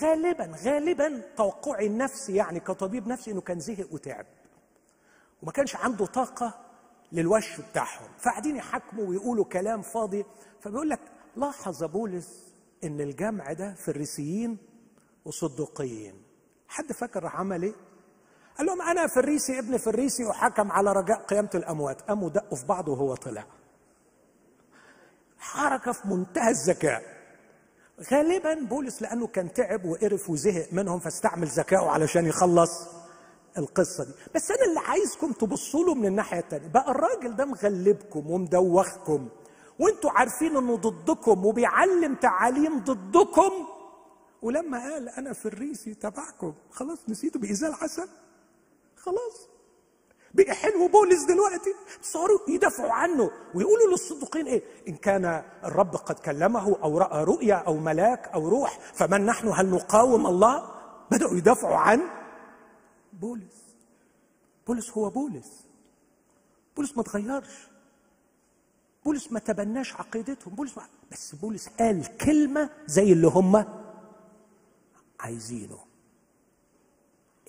[0.03, 4.27] غالبا غالبا توقعي النفسي يعني كطبيب نفسي إنه كان زهق وتعب
[5.43, 6.55] وما كانش عنده طاقة
[7.13, 8.09] للوش بتاعهم.
[8.19, 10.25] فقاعدين يحكموا ويقولوا كلام فاضي.
[10.61, 11.01] فبيقول لك
[11.37, 12.53] لاحظ بولس
[12.85, 14.59] إن الجمع ده فريسيين
[15.25, 16.23] وصدقيين
[16.69, 17.73] حد فاكر عمل إيه؟
[18.59, 22.01] قال لهم أنا فريسي ابن فريسي وحكم على رجاء قيامة الأموات.
[22.01, 23.45] قاموا دقوا في بعض وهو طلع.
[25.39, 27.03] حركة في منتهى الذكاء.
[28.13, 32.89] غالبا بولس لأنه كان تعب وقرف وزهق منهم فاستعمل ذكائه علشان يخلص
[33.59, 34.13] القصة دي.
[34.35, 39.29] بس أنا اللي عايزكم تبصوا له من الناحية الثانية بقى الراجل ده مغلبكم ومدوخكم.
[39.79, 43.53] وانتوا عارفين إنه ضدكم وبيعلم تعاليم ضدكم.
[44.43, 48.09] ولما قال أنا في الريسي تبعكم خلاص نسيته بإزاء العسل
[49.03, 49.49] خلاص.
[50.35, 51.75] بقى حلو بولس دلوقتي.
[52.03, 57.77] صاروا يدافعوا عنه ويقولوا للصديقين إيه؟ إن كان الرب قد كلمه أو رأى رؤيا أو
[57.77, 60.71] ملاك أو روح فمن نحن؟ هل نقاوم الله؟
[61.11, 62.01] بدأوا يدافعوا عن
[63.13, 63.63] بولس.
[64.67, 65.65] بولس هو بولس.
[66.77, 67.69] بولس ما تغيرش.
[69.05, 70.55] بولس ما تبناش عقيدتهم.
[70.55, 73.65] بولس ما بس بولس قال كلمة زي اللي هم
[75.21, 75.79] عايزينه.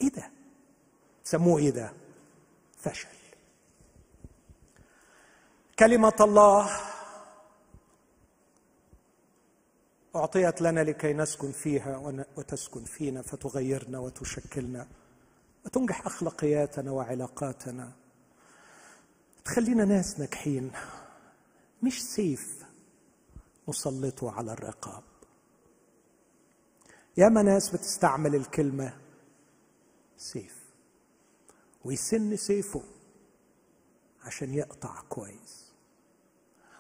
[0.02, 0.33] إيه ده؟
[1.24, 1.94] سموه إيه ده؟
[2.78, 3.08] فشل.
[5.80, 6.72] كلمة الله
[10.16, 14.88] أعطيت لنا لكي نسكن فيها وتسكن فينا فتغيرنا وتشكلنا
[15.66, 17.92] وتنجح أخلاقياتنا وعلاقاتنا.
[19.46, 20.72] تخلينا ناس ناجحين
[21.84, 22.66] مش سيف
[23.70, 25.04] نسلطه على الرقاب.
[27.18, 28.98] ياما ناس بتستعمل الكلمة
[30.18, 30.63] سيف.
[31.86, 32.84] ويسن سيفه
[34.24, 35.74] عشان يقطع كويس.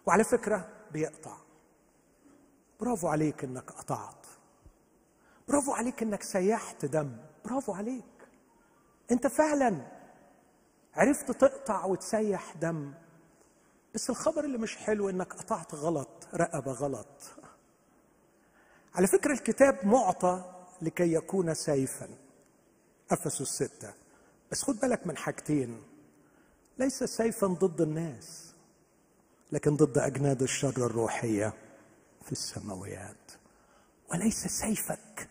[0.06, 1.38] وعلى فكرة بيقطع.
[2.80, 4.26] برافو عليك إنك قطعت.
[5.48, 7.18] برافو عليك إنك سيحت دم.
[7.46, 8.04] برافو عليك.
[9.12, 9.92] أنت فعلا
[10.94, 12.94] عرفت تقطع وتسيح دم.
[13.94, 17.22] بس الخبر اللي مش حلو إنك قطعت غلط رقبة غلط.
[18.96, 22.10] على فكرة الكتاب معطى لكي يكون سيفا.
[23.12, 24.03] أفسس السته
[24.54, 25.82] بس خد بالك من حاجتين.
[26.78, 28.54] ليس سيفا ضد الناس
[29.52, 31.54] لكن ضد أجناد الشر الروحية
[32.26, 33.32] في السماويات.
[34.12, 35.30] وليس سيفك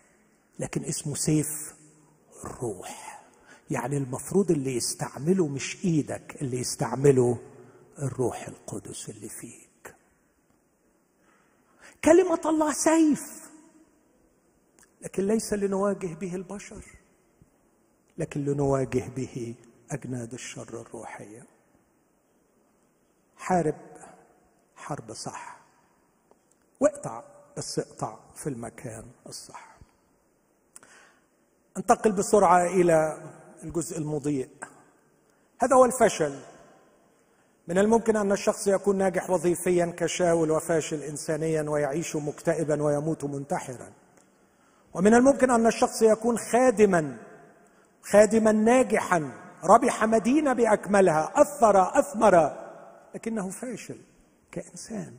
[0.58, 1.74] لكن اسمه سيف
[2.44, 3.24] الروح.
[3.70, 7.38] يعني المفروض اللي يستعمله مش إيدك اللي يستعمله
[7.98, 9.94] الروح القدس اللي فيك.
[12.04, 13.50] كلمة الله سيف
[15.02, 17.01] لكن ليس لنواجه به البشر.
[18.18, 19.54] لكن لنواجه به
[19.90, 21.46] أجناد الشر الروحية.
[23.36, 23.74] حارب
[24.76, 25.60] حرب صح
[26.80, 27.22] واقطع
[27.56, 29.76] بس اقطع في المكان الصح.
[31.76, 33.22] انتقل بسرعة إلى
[33.64, 34.48] الجزء المضيء.
[35.62, 36.40] هذا هو الفشل.
[37.68, 43.92] من الممكن أن الشخص يكون ناجح وظيفيا كشاول وفاشل انسانيا ويعيش مكتئبا ويموت منتحرا.
[44.94, 47.18] ومن الممكن أن الشخص يكون خادما
[48.02, 49.32] خادما ناجحا
[49.64, 52.62] ربح مدينة بأكملها أثر أثمر.
[53.14, 53.98] لكنه فاشل
[54.52, 55.16] كإنسان.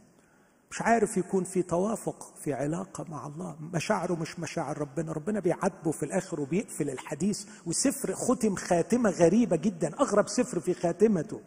[0.72, 3.58] مش عارف يكون في توافق في علاقة مع الله.
[3.74, 5.12] مشاعره مش مشاعر ربنا.
[5.12, 11.42] ربنا بيعاتبه في الآخر وبيقفل الحديث وسفر ختم خاتمة غريبة جدا أغرب سفر في خاتمته.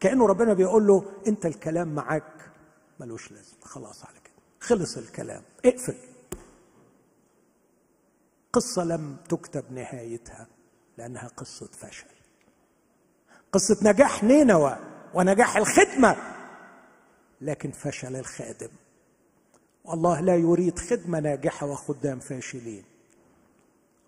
[0.00, 2.50] كأنه ربنا بيقول له أنت الكلام معاك.
[3.00, 3.60] ملوش لازمة.
[3.62, 4.34] خلاص على كده.
[4.60, 5.42] خلص الكلام.
[5.64, 5.94] اقفل.
[8.52, 10.46] قصة لم تكتب نهايتها.
[10.98, 12.06] لأنها قصة فشل.
[13.52, 14.76] قصة نجاح نينوى
[15.14, 16.16] ونجاح الخدمة
[17.40, 18.68] لكن فشل الخادم.
[19.84, 22.84] والله لا يريد خدمة ناجحة وخدام فاشلين.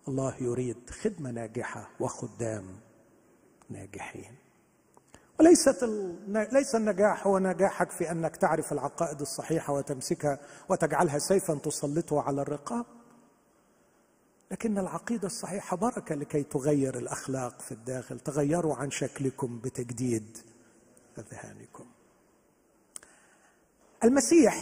[0.08, 2.64] الله يريد خدمة ناجحة وخدام
[3.70, 4.34] ناجحين.
[5.40, 5.84] وليست
[6.52, 10.38] ليس النجاح هو نجاحك في أنك تعرف العقائد الصحيحة وتمسكها
[10.68, 12.86] وتجعلها سيفا تسلطه على الرقاب.
[14.50, 20.38] لكن العقيدة الصحيحة بركه لكي تغير الأخلاق في الداخل تغيروا عن شكلكم بتجديد
[21.18, 21.86] أذهانكم.
[24.04, 24.54] المسيح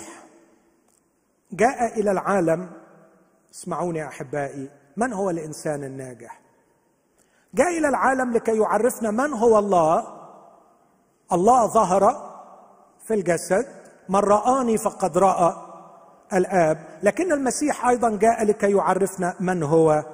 [1.53, 2.71] جاء إلى العالم
[3.55, 6.41] اسمعوني أحبائي من هو الإنسان الناجح؟
[7.55, 10.19] جاء إلى العالم لكي يعرفنا من هو الله.
[11.33, 12.29] الله ظهر
[13.07, 13.67] في الجسد
[14.09, 15.68] من رآني فقد رأى.
[16.33, 20.05] الآب لكن المسيح أيضا جاء لكي يعرفنا من هو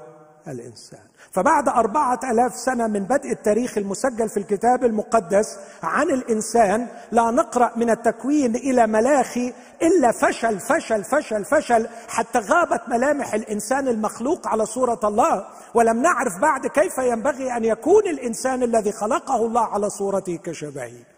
[0.48, 1.00] الإنسان.
[1.32, 7.72] فبعد أربعة ألاف سنة من بدء التاريخ المسجل في الكتاب المقدس عن الإنسان لا نقرأ
[7.76, 9.52] من التكوين إلى ملاخي
[9.82, 15.46] إلا فشل فشل فشل فشل حتى غابت ملامح الإنسان المخلوق على صورة الله.
[15.74, 21.13] ولم نعرف بعد كيف ينبغي أن يكون الإنسان الذي خلقه الله على صورته كشبهه.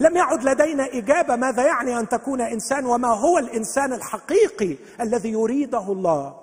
[0.00, 5.92] لم يعد لدينا إجابة ماذا يعني أن تكون إنسان وما هو الإنسان الحقيقي الذي يريده
[5.92, 6.36] الله.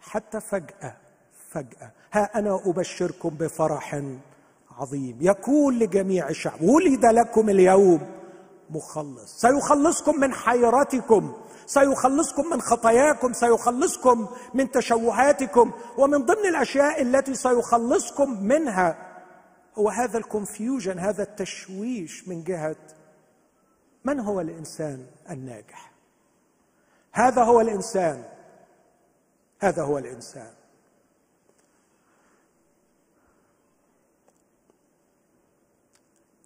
[0.00, 0.96] حتى فجأة
[1.50, 4.02] فجأة ها أنا أبشركم بفرح
[4.78, 5.18] عظيم.
[5.20, 8.00] يكون لجميع الشعب ولد لكم اليوم
[8.70, 9.40] مخلص.
[9.40, 11.32] سيخلصكم من حيرتكم
[11.66, 19.05] سيخلصكم من خطاياكم سيخلصكم من تشوهاتكم ومن ضمن الأشياء التي سيخلصكم منها
[19.78, 22.76] هو هذا الكونفيوجن هذا التشويش من جهة
[24.04, 25.92] من هو الإنسان الناجح؟
[27.12, 28.24] هذا هو الإنسان.
[29.60, 30.52] هذا هو الإنسان.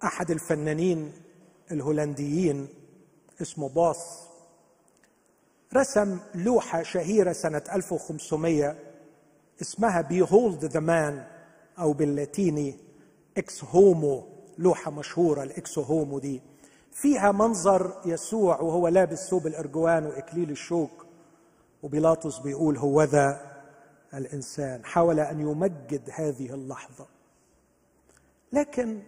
[0.03, 1.13] أحد الفنانين
[1.71, 2.67] الهولنديين
[3.41, 4.27] اسمه باص
[5.73, 8.75] رسم لوحة شهيرة سنة 1500
[9.61, 11.27] اسمها Behold the Man
[11.79, 12.90] أو باللاتيني
[13.37, 14.23] Ecce Homo
[14.57, 16.41] لوحة مشهورة ال Ecce Homo دي.
[16.91, 21.05] فيها منظر يسوع وهو لابس ثوب الأرجوان وإكليل الشوك.
[21.83, 23.51] وبيلاطس بيقول هو ذا
[24.13, 24.85] الإنسان.
[24.85, 27.05] حاول أن يمجد هذه اللحظة.
[28.53, 29.01] لكن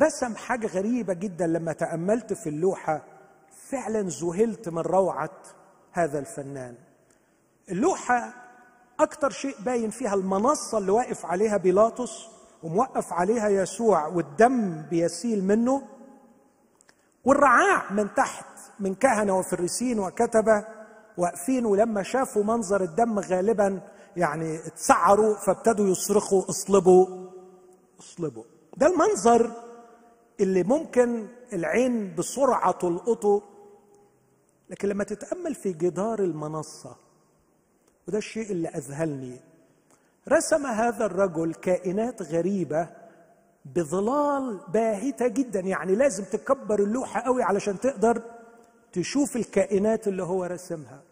[0.00, 3.04] رسم حاجة غريبة جدا لما تأملت في اللوحة.
[3.68, 5.42] فعلا ذهلت من روعة
[5.92, 6.74] هذا الفنان.
[7.70, 8.34] اللوحة
[9.00, 12.33] أكتر شيء باين فيها المنصة اللي واقف عليها بيلاطس.
[12.64, 15.82] وموقف عليها يسوع والدم بيسيل منه
[17.24, 18.46] والرعاع من تحت
[18.80, 20.64] من كهنة وفريسين وكتبة
[21.18, 23.80] واقفين ولما شافوا منظر الدم غالبا
[24.16, 27.06] يعني اتسعروا فابتدوا يصرخوا اصلبوا
[28.00, 28.44] اصلبوا.
[28.76, 29.50] ده المنظر
[30.40, 33.42] اللي ممكن العين بسرعة تلقطه
[34.70, 36.96] لكن لما تتأمل في جدار المنصة
[38.08, 39.40] وده الشيء اللي أذهلني.
[40.28, 42.88] رسم هذا الرجل كائنات غريبة
[43.64, 45.60] بظلال باهتة جدا.
[45.60, 48.22] يعني لازم تكبر اللوحة قوي علشان تقدر
[48.92, 51.02] تشوف الكائنات اللي هو رسمها.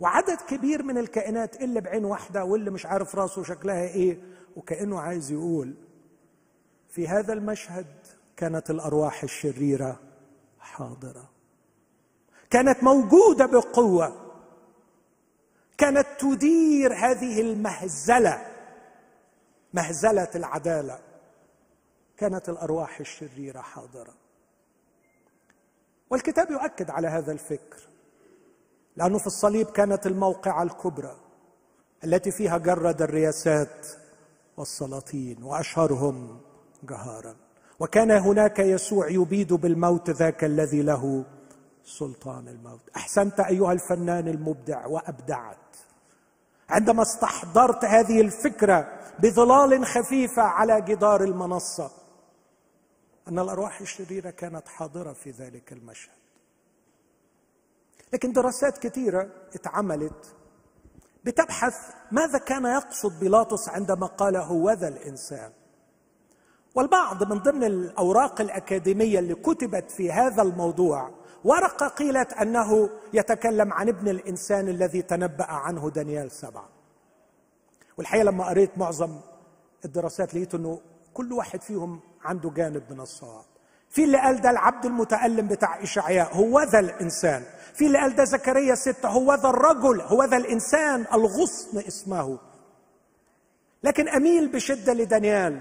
[0.00, 4.18] وعدد كبير من الكائنات اللي بعين واحدة واللي مش عارف راسه شكلها إيه
[4.56, 5.74] وكأنه عايز يقول
[6.88, 7.86] في هذا المشهد
[8.36, 10.00] كانت الأرواح الشريرة
[10.58, 11.30] حاضرة
[12.50, 14.23] كانت موجودة بقوة
[15.78, 18.46] كانت تدير هذه المهزلة
[19.74, 20.98] مهزلة العدالة.
[22.16, 24.14] كانت الأرواح الشريرة حاضرة.
[26.10, 27.88] والكتاب يؤكد على هذا الفكر
[28.96, 31.16] لأنه في الصليب كانت الموقعة الكبرى
[32.04, 33.86] التي فيها جرد الرياسات
[34.56, 36.40] والسلاطين وأشهرهم
[36.82, 37.36] جهارا.
[37.80, 41.24] وكان هناك يسوع يبيد بالموت ذاك الذي له
[41.84, 42.80] سلطان الموت.
[42.96, 45.58] أحسنت أيها الفنان المبدع وأبدعت.
[46.68, 51.90] عندما استحضرت هذه الفكرة بظلال خفيفة على جدار المنصة
[53.28, 56.14] أن الأرواح الشريرة كانت حاضرة في ذلك المشهد.
[58.12, 60.34] لكن دراسات كثيرة اتعملت
[61.24, 61.74] بتبحث
[62.12, 65.52] ماذا كان يقصد بيلاطس عندما قال هوذا الإنسان.
[66.74, 71.10] والبعض من ضمن الأوراق الأكاديمية اللي كتبت في هذا الموضوع
[71.44, 76.68] ورقة قيلت أنه يتكلم عن ابن الإنسان الذي تنبأ عنه دانيال سبعة.
[77.98, 79.20] والحقيقة لما قريت معظم
[79.84, 80.80] الدراسات لقيت إنه
[81.14, 83.44] كل واحد فيهم عنده جانب من الصواب.
[83.90, 87.42] في اللي قال ده العبد المتألم بتاع إشعياء هو ذا الإنسان.
[87.74, 92.38] في اللي قال ده زكريا ستة هو ذا الرجل هو ذا الإنسان الغصن اسمه.
[93.84, 95.60] لكن أميل بشدة لدانيال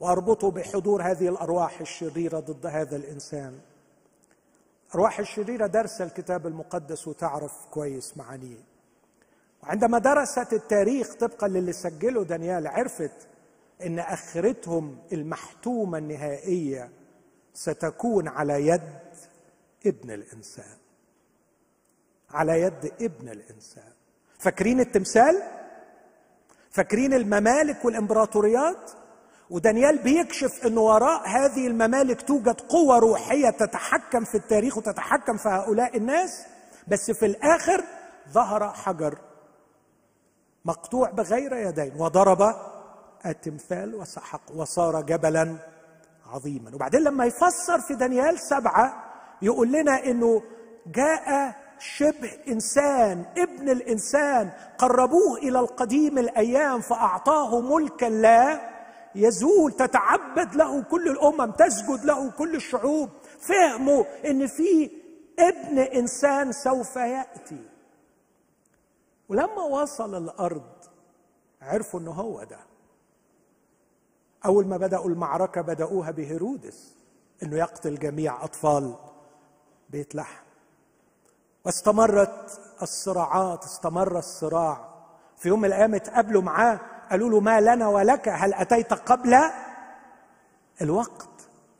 [0.00, 3.60] وأربطه بحضور هذه الأرواح الشريرة ضد هذا الإنسان.
[4.96, 8.64] الأرواح الشريرة درس الكتاب المقدس وتعرف كويس معانيه.
[9.62, 13.28] وعندما درست التاريخ طبقا للي سجله دانيال عرفت
[13.82, 16.90] إن آخرتهم المحتومة النهائية
[17.54, 18.98] ستكون على يد
[19.86, 20.76] ابن الإنسان.
[22.30, 23.92] على يد ابن الإنسان.
[24.38, 25.42] فاكرين التمثال؟
[26.70, 28.90] فاكرين الممالك والإمبراطوريات؟
[29.50, 35.96] ودانيال بيكشف إن وراء هذه الممالك توجد قوة روحية تتحكم في التاريخ وتتحكم في هؤلاء
[35.96, 36.46] الناس
[36.88, 37.84] بس في الآخر
[38.32, 39.18] ظهر حجر
[40.64, 42.54] مقطوع بغير يدين وضرب
[43.26, 45.56] التمثال وسحق وصار جبلا
[46.32, 46.74] عظيما.
[46.74, 49.04] وبعدين لما يفسر في دانيال سبعة
[49.42, 50.42] يقول لنا إنه
[50.86, 58.75] جاء شبه إنسان ابن الإنسان قربوه إلى القديم الأيام فأعطاه ملكا لا
[59.16, 63.08] يزول تتعبد له كل الأمم تسجد له كل الشعوب.
[63.38, 64.90] فهموا إن في
[65.38, 67.64] ابن إنسان سوف يأتي.
[69.28, 70.70] ولما وصل الأرض
[71.62, 72.58] عرفوا إنه هو ده.
[74.46, 76.96] أول ما بدأوا المعركة بدأوها بهيرودس
[77.42, 78.94] إنه يقتل جميع أطفال
[79.90, 80.44] بيت لحم.
[81.64, 84.94] واستمرت الصراعات استمر الصراع.
[85.36, 86.80] في يوم من الأيام اتقابلوا معاه
[87.10, 89.36] قالوا له ما لنا ولك هل أتيت قبل
[90.82, 91.28] الوقت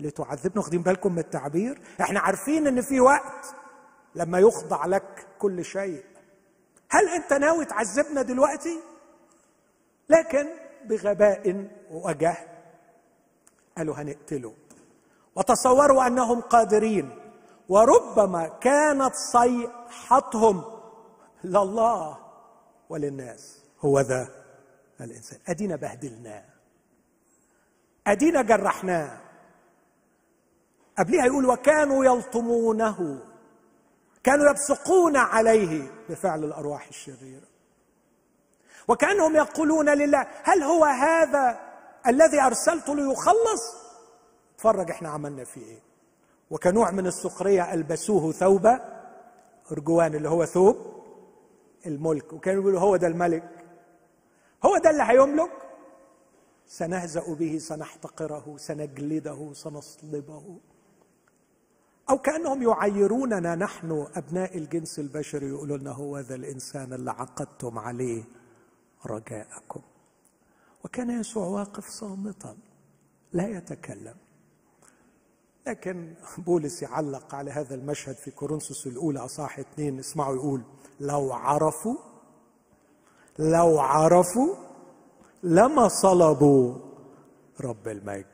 [0.01, 3.55] لتعذبنا؟ واخدين بالكم من التعبير؟ إحنا عارفين إن في وقت
[4.15, 6.05] لما يخضع لك كل شيء.
[6.91, 8.81] هل أنت ناوي تعذبنا دلوقتي؟
[10.09, 10.47] لكن
[10.85, 12.47] بغباء وجهل
[13.77, 14.55] قالوا هنقتله.
[15.37, 17.19] وتصوروا أنهم قادرين
[17.69, 20.65] وربما كانت صيحتهم
[21.45, 22.19] لله
[22.89, 23.63] وللناس.
[23.81, 24.29] هو ذا
[25.01, 25.39] الإنسان.
[25.49, 26.45] أدينا بهدلناه
[28.07, 29.19] أدينا جرحناه
[30.99, 33.21] قبلها يقول وكانوا يلطمونه.
[34.25, 37.47] كانوا يبصقون عليه بفعل الأرواح الشريرة.
[38.89, 41.61] وكأنهم يقولون لله هل هو هذا
[42.07, 43.77] الذي أرسلت ليخلص؟
[44.55, 45.81] اتفرج إحنا عملنا فيه إيه؟
[46.51, 48.79] وكنوع من السخرية ألبسوه ثوب
[49.73, 50.77] أرجوان اللي هو ثوب
[51.87, 52.33] الملك.
[52.33, 53.56] وكانوا يقولوا هو ده الملك.
[54.67, 55.51] هو ده اللي هيملك؟
[56.67, 60.59] سنهزأ به سنحتقره سنجلده سنصلبه.
[62.11, 68.25] أو كأنهم يعيروننا نحن أبناء الجنس البشري يقولوا لنا هو ذا الإنسان اللي عقدتم عليه
[69.07, 69.81] رجاءكم.
[70.85, 72.57] وكان يسوع واقف صامتا
[73.33, 74.15] لا يتكلم.
[75.67, 80.63] لكن بولس يعلق على هذا المشهد في كورنثوس الأولى أصح اثنين اسمعوا يقول
[81.01, 81.97] لو عرفوا
[83.39, 84.55] لو عرفوا
[85.43, 86.75] لما صلبوا
[87.61, 88.27] رب المجد.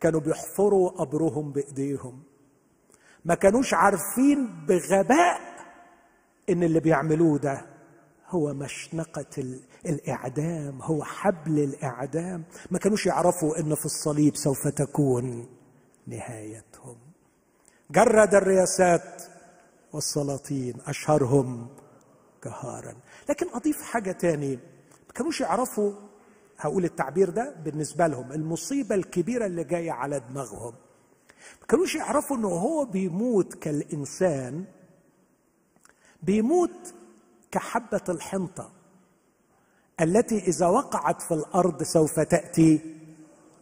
[0.00, 2.22] كانوا بيحفروا قبرهم بإيديهم.
[3.24, 5.40] ما كانوش عارفين بغباء
[6.50, 7.66] إن اللي بيعملوه ده
[8.28, 12.44] هو مشنقة الإعدام هو حبل الإعدام.
[12.70, 15.48] ما كانوش يعرفوا أن في الصليب سوف تكون
[16.06, 16.96] نهايتهم.
[17.90, 19.22] جرد الرياسات
[19.92, 21.68] والسلاطين أشهرهم
[22.44, 22.94] جهارا
[23.30, 24.56] لكن أضيف حاجة تاني.
[25.06, 25.92] ما كانوش يعرفوا
[26.58, 30.74] هقول التعبير ده بالنسبة لهم المصيبة الكبيرة اللي جاية على دماغهم.
[31.60, 34.64] ما كانوش يعرفوا إنه هو بيموت كالإنسان
[36.22, 36.94] بيموت
[37.50, 38.70] كحبة الحنطة
[40.00, 42.80] التي إذا وقعت في الأرض سوف تأتي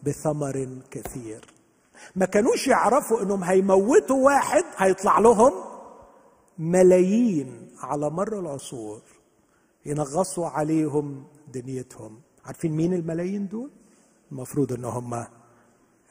[0.03, 1.45] بثمر كثير.
[2.16, 5.53] ما كانوش يعرفوا إنهم هيموتوا واحد هيطلع لهم
[6.59, 9.01] ملايين على مر العصور.
[9.89, 11.24] ينغصوا عليهم
[11.55, 12.20] دنيتهم.
[12.45, 13.70] عارفين مين الملايين دول؟
[14.32, 15.14] المفروض إن هم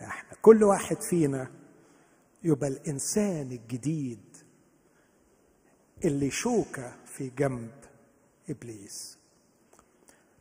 [0.02, 0.38] إحنا.
[0.42, 1.52] كل واحد فينا
[2.44, 4.38] يبقى الإنسان الجديد
[6.06, 7.72] اللي شوكة في جنب
[8.50, 9.18] إبليس.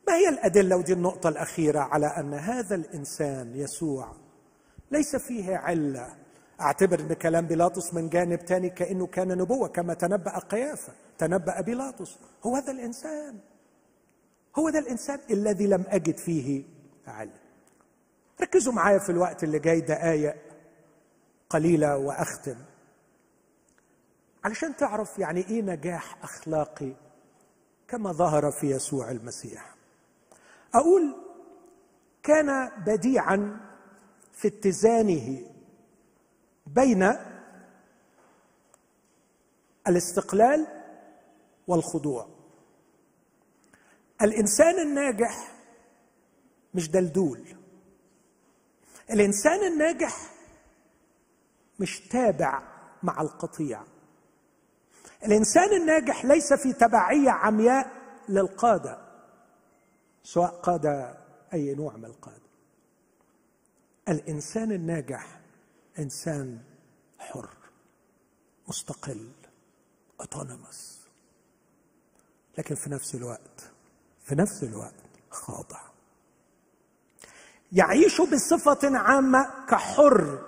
[0.09, 4.13] ما هي الأدلة؟ ودي النقطة الأخيرة على أن هذا الإنسان يسوع
[4.91, 6.17] ليس فيه علة.
[6.61, 12.19] أعتبر إن كلام بيلاطس من جانب تاني كأنه كان نبوة كما تنبأ قيافه تنبأ بيلاطس.
[12.47, 13.39] هو هذا الإنسان.
[14.59, 16.65] هو ده الإنسان الذي لم أجد فيه
[17.07, 17.33] علم.
[18.41, 20.37] ركزوا معايا في الوقت اللي جاي دقايق
[21.51, 22.57] قليلة وأختم.
[24.45, 26.93] علشان تعرف يعني إيه نجاح أخلاقي
[27.89, 29.75] كما ظهر في يسوع المسيح.
[30.75, 31.17] أقول
[32.23, 33.61] كان بديعا
[34.33, 35.43] في اتزانه
[36.67, 37.13] بين
[39.89, 40.67] الاستقلال
[41.67, 42.29] والخضوع.
[44.23, 45.53] الإنسان الناجح
[46.75, 47.57] مش دلدول.
[49.11, 50.31] الإنسان الناجح
[51.81, 52.63] مش تابع
[53.03, 53.83] مع القطيع.
[55.25, 57.91] الإنسان الناجح ليس في تبعية عمياء
[58.29, 58.99] للقادة
[60.23, 61.19] سواء قادة
[61.53, 62.47] أي نوع من القادة.
[64.09, 65.41] الإنسان الناجح
[65.99, 66.59] إنسان
[67.19, 67.49] حر
[68.69, 69.31] مستقل
[70.21, 70.96] اوتونوموس
[72.59, 73.71] لكن في نفس الوقت
[74.25, 74.95] في نفس الوقت
[75.31, 75.81] خاضع
[77.73, 80.39] يعيش بصفة عامة كحر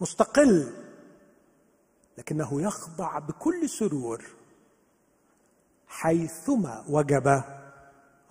[0.00, 0.72] مستقل
[2.18, 4.24] لكنه يخضع بكل سرور
[5.88, 7.42] حيثما وجب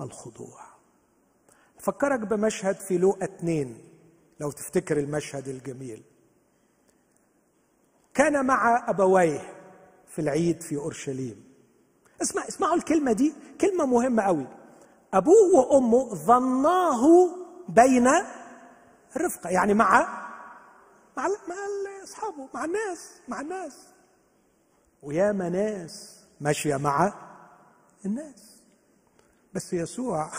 [0.01, 0.61] الخضوع.
[1.79, 3.83] فكرك بمشهد في لوقا اتنين
[4.39, 6.03] لو تفتكر المشهد الجميل.
[8.13, 9.53] كان مع أبويه
[10.07, 11.54] في العيد في أورشليم.
[12.21, 14.47] اسمع اسمعوا الكلمة دي كلمة مهمة قوي.
[15.13, 17.29] أبوه وأمه ظناه
[17.69, 18.07] بين
[19.15, 19.99] الرفقه يعني مع
[21.17, 21.55] مع مع
[22.03, 23.87] أصحابه مع الناس مع الناس.
[25.03, 27.13] وياما ناس ماشية مع
[28.05, 28.61] الناس.
[29.53, 30.31] بس يسوع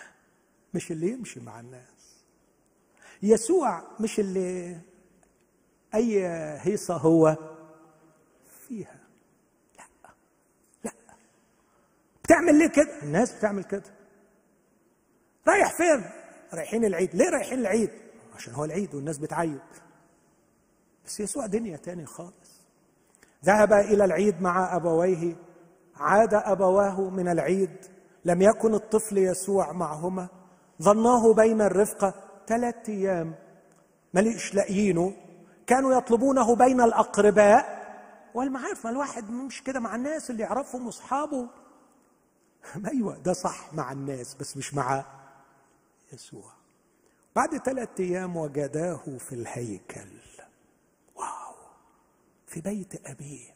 [0.74, 1.90] مش اللي يمشي مع الناس.
[3.22, 4.76] يسوع مش اللي
[5.94, 6.26] أي
[6.60, 7.36] هيصة هو
[8.68, 9.00] فيها
[9.78, 9.84] لا
[10.84, 10.92] لا
[12.30, 13.82] بتعمل ليه كده؟ الناس بتعمل كده.
[15.48, 16.10] رايح فين؟
[16.54, 17.14] رايحين العيد.
[17.14, 17.90] ليه رايحين العيد؟
[18.36, 19.60] عشان هو العيد والناس بتعيد.
[21.06, 22.60] بس يسوع دنيا تاني خالص.
[23.44, 25.36] ذهب إلى العيد مع أبويه.
[25.96, 27.76] عاد أبواه من العيد.
[28.24, 30.28] لم يكن الطفل يسوع معهما.
[30.82, 32.14] ظناه بين الرفقه
[32.46, 33.34] ثلاث أيام.
[34.14, 35.12] مليش لاقيينه.
[35.66, 37.80] كانوا يطلبونه بين الأقرباء
[38.34, 38.84] والمعارف.
[38.84, 41.59] ما الواحد مش كده مع الناس اللي يعرفهم وأصحابه.
[42.86, 45.04] أيوه ده صح مع الناس بس مش مع
[46.12, 46.52] يسوع.
[47.36, 50.08] بعد ثلاثة أيام وجداه في الهيكل.
[51.16, 51.54] واو
[52.46, 53.54] في بيت أبيه.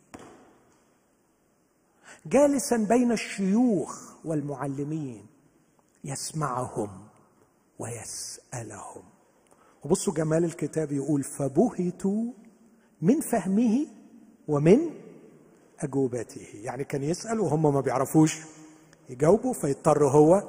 [2.26, 5.26] جالسا بين الشيوخ والمعلمين
[6.04, 7.08] يسمعهم
[7.78, 9.02] ويسألهم.
[9.84, 12.32] وبصوا جمال الكتاب يقول فبهتوا
[13.02, 13.86] من فهمه
[14.48, 14.90] ومن
[15.80, 16.48] أجوبته.
[16.54, 18.38] يعني كان يسأل وهم ما بيعرفوش.
[19.08, 20.42] يجاوبوا فيضطر هو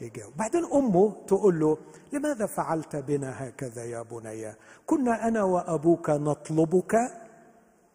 [0.00, 0.36] يجاوب.
[0.36, 1.78] بعدين أمه تقول له
[2.12, 4.54] لماذا فعلت بنا هكذا يا بني؟
[4.86, 6.94] كنا أنا وأبوك نطلبك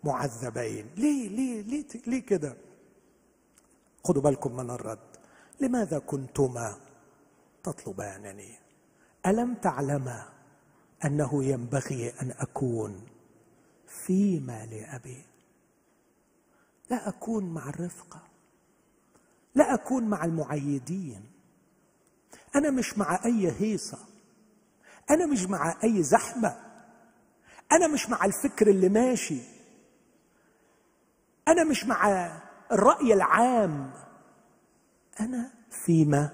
[0.04, 0.86] معذبين.
[0.98, 2.58] ليه ليه ليه, ليه كده؟
[4.04, 5.00] خدوا بالكم من الرد.
[5.62, 6.76] لماذا كنتما
[7.64, 8.60] تطلبانني؟
[9.26, 10.30] ألم تعلما
[11.06, 13.02] أنه ينبغي أن أكون
[13.88, 15.26] فيما لابي
[16.90, 18.33] لا أكون مع الرفقة.
[19.56, 21.22] لا أكون مع المعيدين.
[22.56, 23.98] أنا مش مع أي هيصة.
[25.10, 26.56] أنا مش مع أي زحمة.
[27.72, 29.42] أنا مش مع الفكر اللي ماشي.
[31.48, 32.32] أنا مش مع
[32.72, 33.92] الرأي العام.
[35.20, 35.50] أنا
[35.86, 36.30] فيما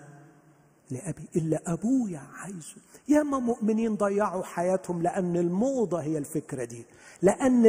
[0.91, 2.75] لأبي إلا أبويا عايزه
[3.07, 6.85] ياما مؤمنين ضيعوا حياتهم لأن الموضة هي الفكرة دي.
[7.21, 7.65] لأن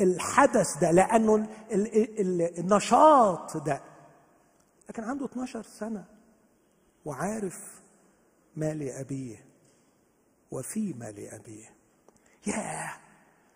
[0.00, 1.48] الحدث ده لأنه
[2.58, 3.80] النشاط ده.
[4.90, 6.04] لكن عنده 12 سنة
[7.04, 7.80] وعارف
[8.56, 9.44] ما لابيه
[10.50, 11.74] وفيما لابيه
[12.46, 12.92] ياه!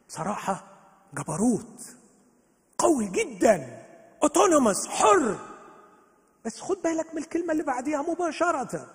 [0.09, 0.65] بصراحة
[1.15, 1.97] جبروت
[2.79, 3.83] قوي جدا
[4.23, 5.39] اوتونوموس حر.
[6.45, 8.87] بس خد بالك من الكلمة اللي بعديها مباشرة.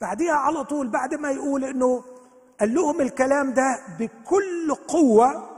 [0.00, 2.04] بعديها على طول بعد ما يقول إنه
[2.60, 5.50] قال لهم الكلام ده بكل قوة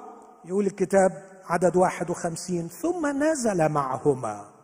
[0.45, 4.58] يقول الكتاب عدد واحد وخمسين ثم نزل معهما.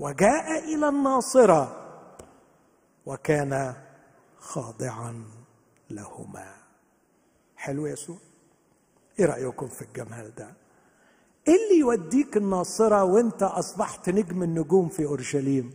[0.00, 1.76] وجاء إلى الناصرة
[3.06, 3.74] وكان
[4.38, 5.24] خاضعا
[5.90, 6.54] لهما.
[7.56, 8.16] حلو يسوع
[9.18, 10.54] إيه رأيكم في الجمال ده؟
[11.48, 15.72] إيه اللي يوديك الناصرة وأنت أصبحت نجم النجوم في أورشليم؟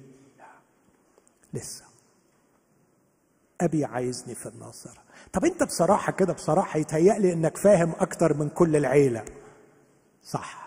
[1.53, 1.85] لسه.
[3.61, 5.01] أبي عايزني في الناصرة.
[5.33, 9.25] طب أنت بصراحة كده بصراحة يتهيألي إنك فاهم أكتر من كل العيلة.
[10.23, 10.64] صح.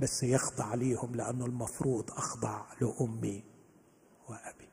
[0.00, 3.44] بس يخضع ليهم لأنه المفروض أخضع لأمي
[4.28, 4.68] وأبي.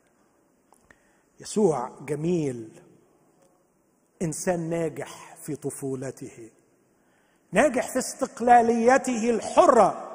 [1.40, 2.82] يسوع جميل
[4.22, 6.52] إنسان ناجح في طفولته
[7.52, 10.06] ناجح في استقلاليته الحرة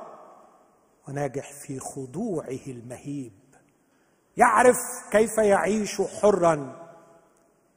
[1.09, 3.33] وناجح في خضوعه المهيب.
[4.37, 4.77] يعرف
[5.11, 6.85] كيف يعيش حرا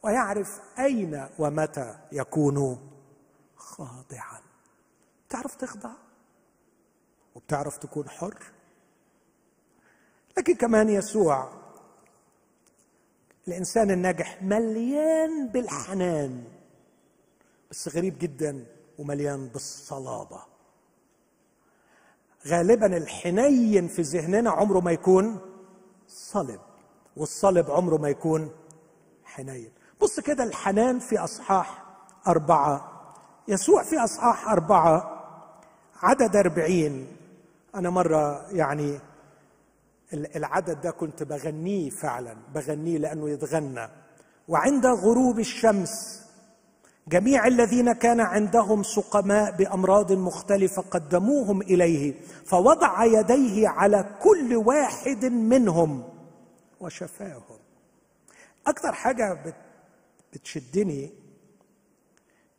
[0.03, 2.89] ويعرف أين ومتى يكون
[3.55, 4.41] خاضعا.
[5.29, 6.06] تعرف تخضع؟
[7.37, 8.43] وبتعرف تكون حر.
[10.37, 11.49] لكن كمان يسوع
[13.47, 16.43] الإنسان الناجح مليان بالحنان
[17.71, 18.65] بس غريب جدا
[18.99, 20.41] ومليان بالصلابة.
[22.47, 25.39] غالبا الحنين في ذهننا عمره ما يكون
[26.07, 26.59] صلب
[27.17, 28.51] والصلب عمره ما يكون
[29.25, 29.71] حنين.
[30.01, 31.83] بص كده الحنان في أصحاح
[32.27, 32.91] أربعة
[33.47, 35.17] يسوع في أصحاح أربعة
[36.01, 37.16] عدد أربعين.
[37.77, 38.99] أنا مرة يعني
[40.13, 43.89] العدد ده كنت بغنيه فعلا بغنيه لأنه يتغنى.
[44.47, 46.23] وعند غروب الشمس
[47.07, 52.13] جميع الذين كان عندهم سقماء بأمراض مختلفة قدموهم إليه
[52.45, 56.03] فوضع يديه على كل واحد منهم
[56.79, 57.59] وشفاهم.
[58.67, 59.53] أكثر حاجة
[60.33, 61.13] بتشدني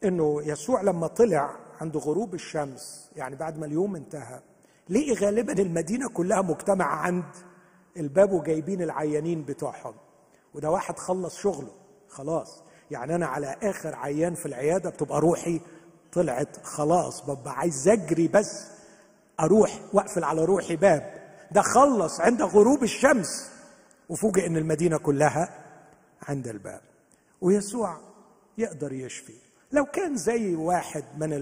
[0.05, 4.41] إنه يسوع لما طلع عند غروب الشمس يعني بعد ما اليوم انتهى
[4.91, 7.25] لقي غالبا المدينة كلها مجتمعة عند
[7.97, 9.95] الباب وجايبين العيانين بتوعهم؟
[10.55, 11.71] وده واحد خلص شغله
[12.09, 12.63] خلاص.
[12.91, 15.61] يعني أنا على آخر عيان في العيادة بتبقى روحي
[16.13, 18.67] طلعت خلاص ببقى عايز اجري بس
[19.41, 21.15] أروح وأقفل على روحي باب.
[21.53, 23.51] ده خلص عند غروب الشمس.
[24.09, 25.65] وفوجئ إن المدينة كلها
[26.29, 26.81] عند الباب.
[27.41, 27.97] ويسوع
[28.59, 29.35] يقدر يشفي.
[29.73, 31.33] لو كان زي واحد من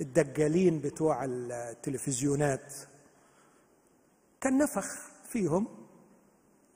[0.00, 2.74] الدجالين بتوع التلفزيونات.
[4.40, 4.98] كان نفخ
[5.28, 5.66] فيهم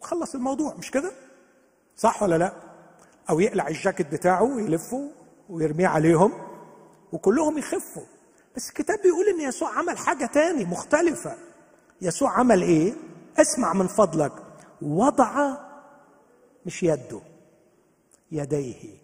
[0.01, 1.13] وخلص الموضوع مش كده؟
[1.97, 2.53] صح ولا لا؟
[3.31, 5.11] أو يقلع الجاكيت بتاعه ويلفه
[5.49, 6.33] ويرميه عليهم
[7.13, 8.03] وكلهم يخفوا.
[8.57, 11.37] بس الكتاب بيقول إن يسوع عمل حاجة تاني مختلفة.
[12.03, 12.95] يسوع عمل إيه؟
[13.39, 14.33] اسمع من فضلك.
[14.83, 15.57] وضع
[16.67, 17.21] مش يده
[18.33, 18.99] يديه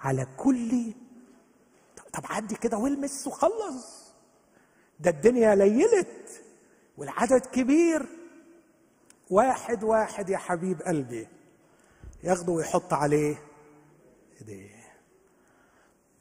[0.00, 0.92] على كل
[2.12, 4.12] طب عدي كده والمس وخلص.
[5.00, 6.42] ده الدنيا ليلت
[6.98, 8.06] والعدد كبير.
[9.30, 11.28] واحد واحد يا حبيب قلبي
[12.22, 13.42] ياخده ويحط عليه
[14.40, 14.80] ايديه.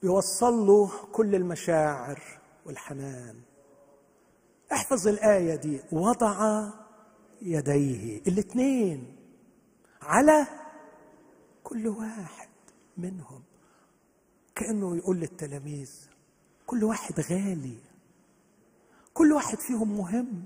[0.01, 3.41] بيوصل له كل المشاعر والحنان.
[4.71, 5.81] احفظ الآية دي.
[5.91, 6.69] وضع
[7.41, 9.15] يديه الاثنين
[10.01, 10.47] على
[11.63, 12.49] كل واحد
[12.97, 13.43] منهم.
[14.59, 15.91] كأنه يقول للتلاميذ
[16.65, 17.77] كل واحد غالي
[19.13, 20.45] كل واحد فيهم مهم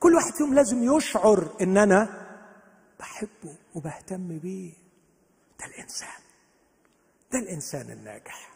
[0.00, 2.28] كل واحد فيهم لازم يشعر إن أنا
[3.00, 4.72] بحبه وبهتم بيه.
[5.60, 6.08] ده الإنسان
[7.32, 8.48] ده الإنسان الناجح.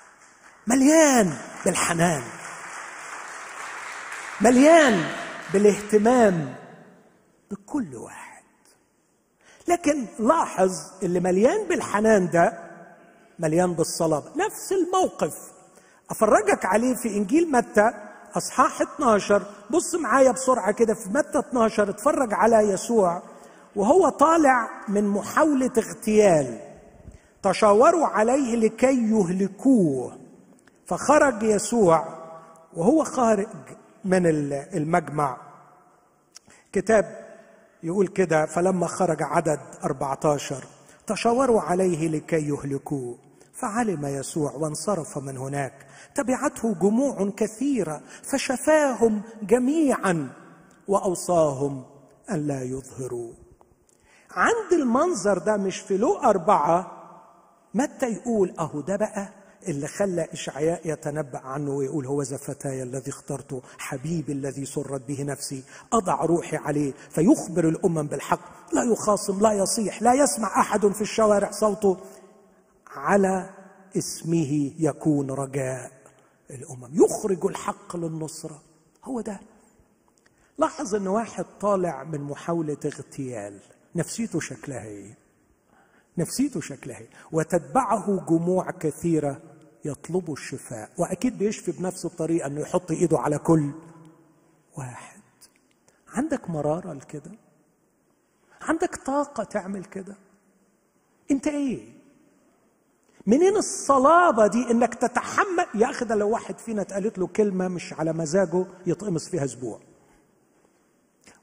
[0.66, 2.23] مليان بالحنان
[4.40, 5.11] مليان
[5.53, 6.55] بالاهتمام
[7.51, 8.43] بكل واحد.
[9.69, 10.70] لكن لاحظ
[11.03, 12.65] اللي مليان بالحنان ده
[13.38, 15.34] مليان بالصلاه نفس الموقف.
[16.10, 17.90] أفرجك عليه في إنجيل متى؟
[18.36, 20.94] أصحاح 12 بص معايا بسرعة كده.
[20.94, 23.22] في متى 12 اتفرج على يسوع
[23.76, 26.58] وهو طالع من محاولة اغتيال.
[27.42, 30.18] تشاوروا عليه لكي يهلكوه.
[30.86, 32.08] فخرج يسوع
[32.76, 33.46] وهو خارج
[34.04, 34.26] من
[34.74, 35.36] المجمع.
[36.72, 37.26] كتاب
[37.82, 38.46] يقول كده.
[38.46, 40.64] فلما خرج عدد 14
[41.06, 43.26] تشاوروا عليه لكي يهلكوه.
[43.61, 45.87] فعلم يسوع وانصرف من هناك.
[46.15, 50.31] تبعته جموع كثيرة فشفاهم جميعا
[50.89, 51.85] وأوصاهم
[52.31, 53.33] أن لا يظهروا.
[54.31, 56.93] عند المنظر ده مش في لو أربعة
[57.74, 59.28] متى يقول أهو ده بقى
[59.69, 65.23] اللي خلى إشعياء يتنبأ عنه ويقول هو ذا فتاي الذي اخترته حبيبي الذي سرت به
[65.23, 65.62] نفسي
[65.93, 68.41] أضع روحي عليه فيخبر الأمم بالحق.
[68.73, 71.97] لا يخاصم لا يصيح لا يسمع أحد في الشوارع صوته.
[72.97, 73.51] على
[73.97, 75.93] اسمه يكون رجاء
[76.51, 76.89] الأمم.
[76.93, 78.62] يخرج الحق للنصرة.
[79.05, 79.40] هو ده.
[80.59, 83.60] لاحظ إن واحد طالع من محاولة اغتيال.
[83.97, 85.18] نفسيته شكلها إيه؟
[86.18, 89.43] نفسيته شكلها إيه؟ وتتبعه جموع كثيرة
[89.85, 90.90] يطلبوا الشفاء.
[90.98, 93.70] وأكيد بيشفي بنفس الطريقة إنه يحط إيده على كل
[94.78, 95.23] واحد.
[96.09, 97.32] عندك مرارة لكده؟
[98.60, 100.16] عندك طاقة تعمل كده؟
[101.31, 101.95] أنت إيه؟
[103.27, 107.93] منين الصلابة دي إنك تتحمل؟ يا أخي ده لو واحد فينا اتقالت له كلمة مش
[107.93, 109.81] على مزاجه يتقمص فيها أسبوع.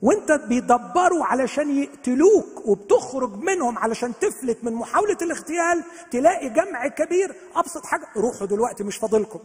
[0.01, 7.35] وأنت بيدبروا علشان يقتلوك وبتخرج منهم علشان تفلت من محاولة الاغتيال تلاقي جمع كبير.
[7.55, 9.39] أبسط حاجة روحوا دلوقتي مش فاضلكم.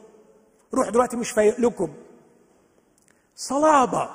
[0.75, 1.95] روحوا دلوقتي مش فايق لكم
[3.37, 4.11] صلابة.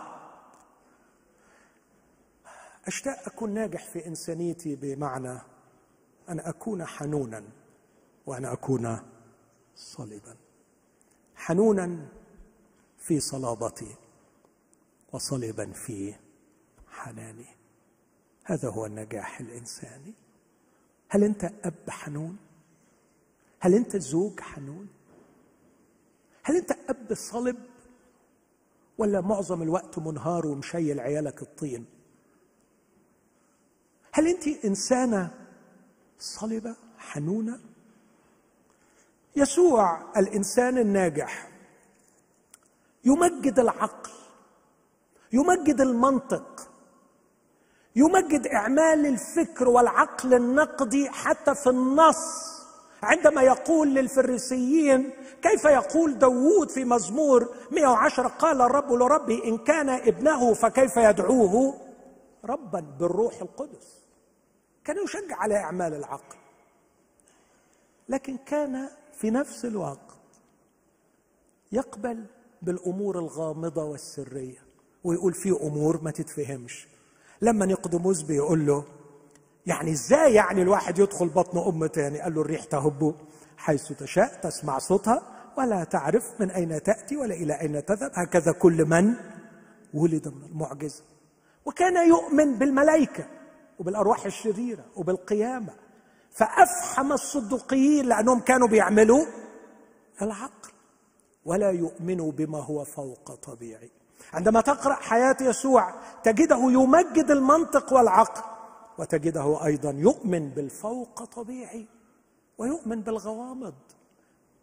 [2.88, 5.40] أشتاق أكون ناجح في إنسانيتي بمعنى
[6.30, 7.44] أن أكون حنونا.
[8.26, 9.00] وأن أكون
[9.76, 10.36] صلبا
[11.36, 12.08] حنونا
[12.98, 13.96] في صلابتي
[15.14, 16.16] وصلبا في
[16.88, 17.46] حناني.
[18.44, 20.14] هذا هو النجاح الإنساني.
[21.10, 22.38] هل أنت أب حنون؟
[23.60, 24.88] هل أنت زوج حنون؟
[26.44, 27.58] هل أنت أب صلب؟
[28.98, 31.86] ولا معظم الوقت منهار ومشيل عيالك الطين؟
[34.12, 35.48] هل أنت إنسانة
[36.20, 37.60] صلبة حنونة؟
[39.36, 41.50] يسوع الإنسان الناجح.
[43.06, 44.12] يمجد العقل.
[45.34, 46.70] يمجد المنطق.
[47.96, 52.54] يمجد إعمال الفكر والعقل النقدي حتى في النص.
[53.04, 60.54] عندما يقول للفريسيين كيف يقول داوود في مزمور 110 قال الرب لربي إن كان ابنه
[60.54, 61.82] فكيف يدعوه؟
[62.46, 64.04] ربا بالروح القدس.
[64.86, 66.38] كان يشجع على أعمال العقل.
[68.10, 68.90] لكن كان
[69.24, 70.12] في نفس الوقت
[71.72, 72.26] يقبل
[72.62, 74.58] بالأمور الغامضة والسرية
[75.04, 76.88] ويقول في أمور ما تتفهمش.
[77.42, 78.86] لما نقدموس بيقول له
[79.66, 83.16] يعني إزاي يعني الواحد يدخل بطن أم تاني؟ قال له الريح تهب
[83.58, 85.22] حيث تشاء تسمع صوتها
[85.58, 88.12] ولا تعرف من أين تأتي ولا إلى أين تذهب.
[88.14, 89.14] هكذا كل من
[89.94, 91.04] ولد من المعجزة.
[91.66, 93.28] وكان يؤمن بالملائكة
[93.80, 95.83] وبالأرواح الشريرة وبالقيامة.
[96.34, 99.26] فأفحم الصدقيين لأنهم كانوا بيعملوا
[100.22, 100.72] العقل
[101.46, 103.92] ولا يؤمنوا بما هو فوق طبيعي.
[104.34, 105.94] عندما تقرأ حياة يسوع
[106.24, 108.42] تجده يمجد المنطق والعقل
[108.98, 111.88] وتجده أيضا يؤمن بالفوق طبيعي
[112.58, 113.74] ويؤمن بالغوامض.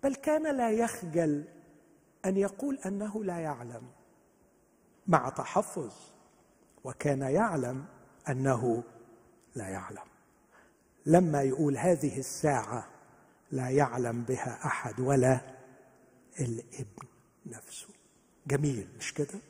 [0.03, 1.45] بل كان لا يخجل
[2.25, 3.83] أن يقول أنه لا يعلم
[5.07, 5.93] مع تحفظ
[6.85, 7.85] وكان يعلم
[8.29, 8.83] أنه
[9.55, 10.10] لا يعلم.
[11.07, 12.87] لما يقول هذه الساعة
[13.51, 15.41] لا يعلم بها أحد ولا
[16.41, 17.09] الابن
[17.47, 17.89] نفسه.
[18.47, 19.41] جميل مش كده؟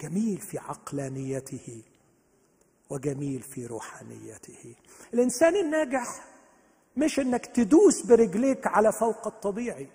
[0.00, 1.82] جميل في عقلانيته
[2.90, 4.74] وجميل في روحانيته.
[5.14, 6.24] الإنسان الناجح
[6.96, 9.88] مش إنك تدوس برجليك على فوق الطبيعي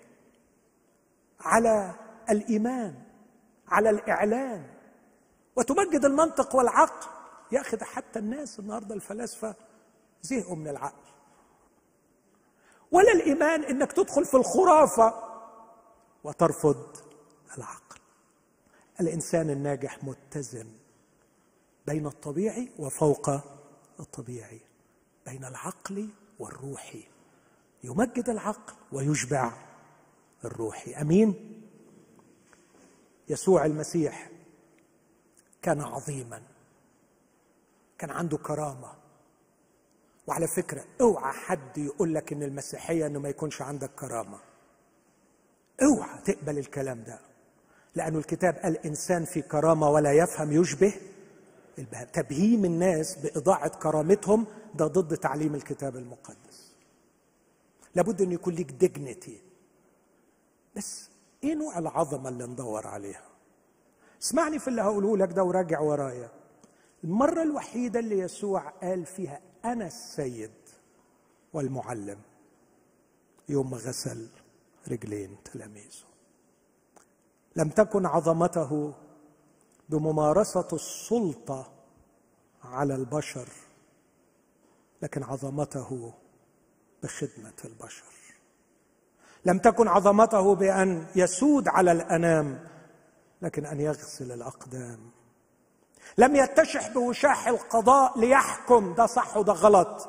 [1.40, 1.94] على
[2.30, 2.94] الإيمان
[3.68, 4.66] على الإعلان.
[5.56, 7.08] وتمجد المنطق والعقل.
[7.52, 9.54] يا أخي ده حتى الناس النهارده الفلاسفة
[10.22, 11.08] زهقوا من العقل.
[12.92, 15.14] ولا الإيمان إنك تدخل في الخرافة
[16.24, 16.96] وترفض
[17.58, 18.00] العقل.
[19.00, 20.66] الإنسان الناجح متزن
[21.86, 23.30] بين الطبيعي وفوق
[24.00, 24.60] الطبيعي
[25.26, 26.08] بين العقل
[26.38, 27.04] والروحي
[27.84, 29.52] يمجد العقل ويشبع
[30.44, 31.62] الروحي أمين؟
[33.28, 34.30] يسوع المسيح
[35.62, 36.42] كان عظيما
[37.98, 38.97] كان عنده كرامة.
[40.28, 44.38] وعلى فكرة اوعى حد يقول لك إن المسيحية إنه ما يكونش عندك كرامة.
[45.82, 47.18] اوعى تقبل الكلام ده.
[47.94, 50.94] لأنه الكتاب قال إنسان في كرامة ولا يفهم يشبه
[51.78, 56.72] البهام تبهيم الناس بإضاعة كرامتهم ده ضد تعليم الكتاب المقدس.
[57.94, 59.40] لابد أن يكون ليك ديجنتي
[60.76, 61.10] بس
[61.44, 63.22] إيه نوع العظمة اللي ندور عليها؟
[64.22, 66.30] اسمعني في اللي هقوله لك ده وراجع ورايا.
[67.04, 70.50] المرة الوحيدة اللي يسوع قال فيها أنا السيد
[71.52, 72.18] والمعلم.
[73.48, 74.28] يوم غسل
[74.88, 76.08] رجلين تلاميذه.
[77.56, 78.94] لم تكن عظمته
[79.88, 81.72] بممارسة السلطة
[82.62, 83.48] على البشر
[85.02, 86.14] لكن عظمته
[87.02, 88.04] بخدمة البشر.
[89.44, 92.68] لم تكن عظمته بأن يسود على الأنام
[93.42, 95.17] لكن أن يغسل الأقدام.
[96.18, 100.08] لم يتشح بوشاح القضاء ليحكم ده صح وده غلط.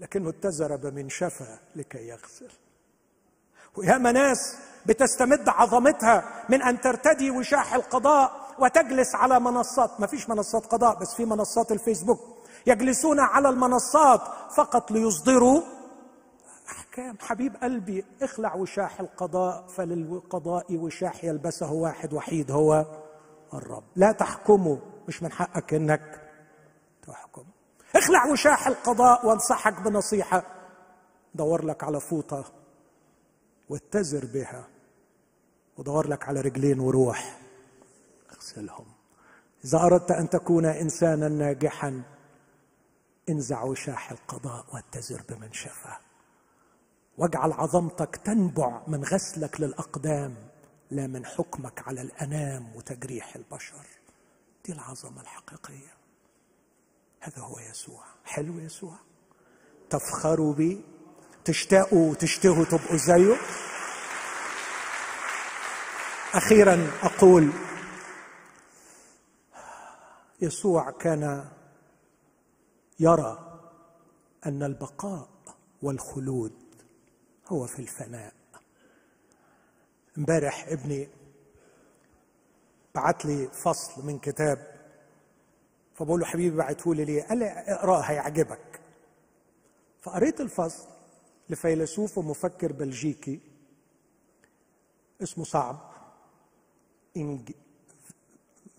[0.00, 2.50] لكنه اتزر بمنشفه لكي يغسل.
[3.76, 4.56] وياما ناس
[4.86, 10.00] بتستمد عظمتها من أن ترتدي وشاح القضاء وتجلس على منصات.
[10.00, 12.20] ما فيش منصات قضاء بس في منصات الفيسبوك.
[12.66, 14.20] يجلسون على المنصات
[14.56, 15.62] فقط ليصدروا
[16.70, 17.16] أحكام.
[17.20, 22.86] حبيب قلبي اخلع وشاح القضاء فللقضاء وشاح يلبسه واحد وحيد هو
[23.54, 23.84] الرب.
[23.96, 24.78] لا تحكمه
[25.08, 26.30] مش من حقك إنك
[27.06, 27.44] تحكم.
[27.96, 30.42] اخلع وشاح القضاء وانصحك بنصيحة.
[31.34, 32.52] دور لك على فوطة
[33.68, 34.68] واتزر بها.
[35.78, 37.38] ودور لك على رجلين وروح.
[38.32, 38.86] اغسلهم.
[39.64, 42.02] إذا أردت أن تكون إنسانا ناجحا
[43.28, 45.98] انزع وشاح القضاء واتزر بمنشفه
[47.18, 50.34] واجعل عظمتك تنبع من غسلك للأقدام
[50.90, 53.86] لا من حكمك على الأنام وتجريح البشر.
[54.64, 55.94] دي العظمة الحقيقية.
[57.20, 58.04] هذا هو يسوع.
[58.24, 58.96] حلو يسوع.
[59.90, 60.84] تفخروا بي.
[61.44, 63.36] تشتاقوا وتشتهوا تبقوا زيه
[66.34, 67.52] أخيرا أقول
[70.40, 71.48] يسوع كان
[73.00, 73.60] يرى
[74.46, 75.28] أن البقاء
[75.82, 76.52] والخلود
[77.46, 78.34] هو في الفناء.
[80.18, 81.08] امبارح ابني
[82.94, 84.74] بعت لي فصل من كتاب
[85.94, 88.80] فبقول له حبيبي بعته لي ليه؟ قال لي اقرأه هيعجبك.
[90.02, 90.88] فقريت الفصل
[91.48, 93.40] لفيلسوف ومفكر بلجيكي
[95.22, 95.92] اسمه صعب
[97.16, 97.50] إنج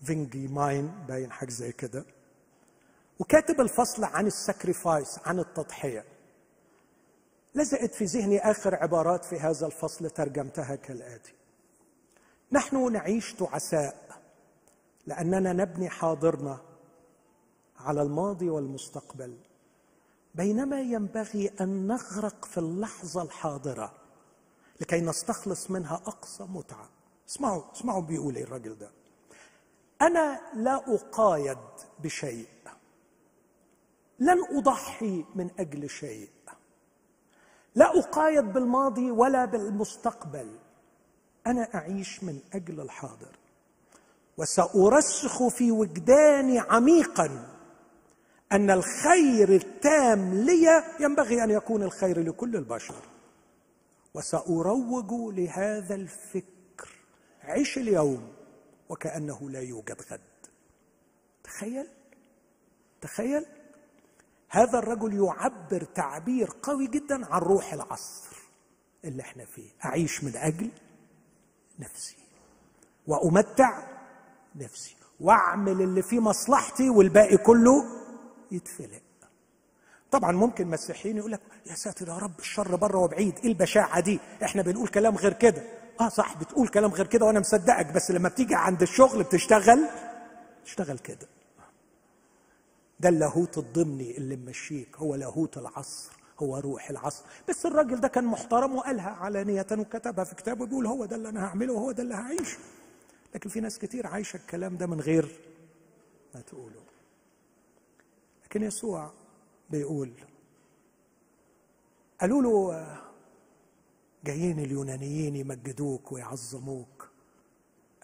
[0.04, 2.04] فينجي ماين باين حاجة زي كده.
[3.18, 6.04] وكاتب الفصل عن ال sacrifice عن التضحية.
[7.54, 11.32] لزقت في ذهني آخر عبارات في هذا الفصل ترجمتها كالآتي.
[12.52, 14.05] نحن نعيش تعساء
[15.06, 16.58] لأننا نبني حاضرنا
[17.76, 19.36] على الماضي والمستقبل.
[20.34, 23.92] بينما ينبغي أن نغرق في اللحظة الحاضرة
[24.80, 26.88] لكي نستخلص منها أقصى متعة.
[27.28, 28.90] اسمعوا اسمعوا بيقول إيه الراجل ده.
[30.02, 31.58] أنا لا أقايد
[31.98, 32.48] بشيء.
[34.18, 36.28] لن أضحي من أجل شيء.
[37.74, 40.58] لا أقايد بالماضي ولا بالمستقبل.
[41.46, 43.36] أنا أعيش من أجل الحاضر.
[44.36, 47.56] وسأرسخ في وجداني عميقا
[48.52, 53.02] أن الخير التام لي ينبغي أن يكون الخير لكل البشر.
[54.14, 56.88] وسأروج لهذا الفكر
[57.42, 58.32] عيش اليوم
[58.88, 60.20] وكأنه لا يوجد غد.
[61.44, 61.86] تخيل
[63.00, 63.46] تخيل.
[64.48, 68.36] هذا الرجل يعبر تعبير قوي جدا عن روح العصر
[69.04, 69.70] اللي إحنا فيه.
[69.84, 70.70] أعيش من أجل
[71.78, 72.16] نفسي.
[73.06, 73.95] وأمتع
[74.56, 74.96] نفسي.
[75.20, 77.84] واعمل اللي فيه مصلحتي والباقي كله
[78.50, 79.00] يتفلق.
[80.10, 84.20] طبعا ممكن مسيحيين يقول لك يا ساتر يا رب الشر بره وبعيد إيه البشاعة دي؟
[84.42, 85.62] إحنا بنقول كلام غير كده.
[86.00, 89.88] آه صح بتقول كلام غير كده وأنا مصدقك بس لما بتيجي عند الشغل بتشتغل
[90.64, 91.28] تشتغل كده.
[93.00, 97.24] ده اللاهوت الضمني اللي ممشيك هو لاهوت العصر هو روح العصر.
[97.48, 101.46] بس الراجل ده كان محترم وقالها علانية وكتبها في كتابه بيقول هو ده اللي أنا
[101.46, 102.58] هعمله وهو ده اللي هعيشه.
[103.36, 105.40] لكن في ناس كتير عايشة الكلام ده من غير
[106.34, 106.82] ما تقوله.
[108.44, 109.12] لكن يسوع
[109.70, 110.12] بيقول
[112.20, 112.86] قالوا له
[114.24, 117.08] جايين اليونانيين يمجدوك ويعظموك.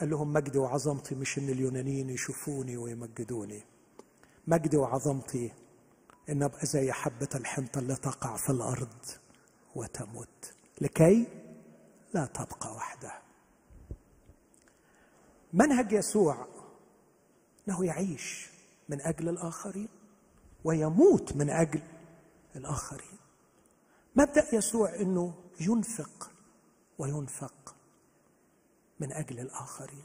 [0.00, 3.62] قال لهم مجدي وعظمتي مش إن اليونانيين يشوفوني ويمجدوني.
[4.46, 5.52] مجدي وعظمتي
[6.28, 9.04] إن أبقى زي حبة الحنطة اللي تقع في الأرض
[9.74, 10.54] وتموت.
[10.80, 11.26] لكي
[12.14, 13.21] لا تبقى وحدها.
[15.52, 16.46] منهج يسوع
[17.68, 18.48] انه يعيش
[18.88, 19.88] من أجل الآخرين
[20.64, 21.82] ويموت من أجل
[22.56, 23.18] الآخرين.
[24.16, 26.30] مبدأ يسوع إنه ينفق
[26.98, 27.74] وينفق
[29.00, 30.04] من أجل الآخرين.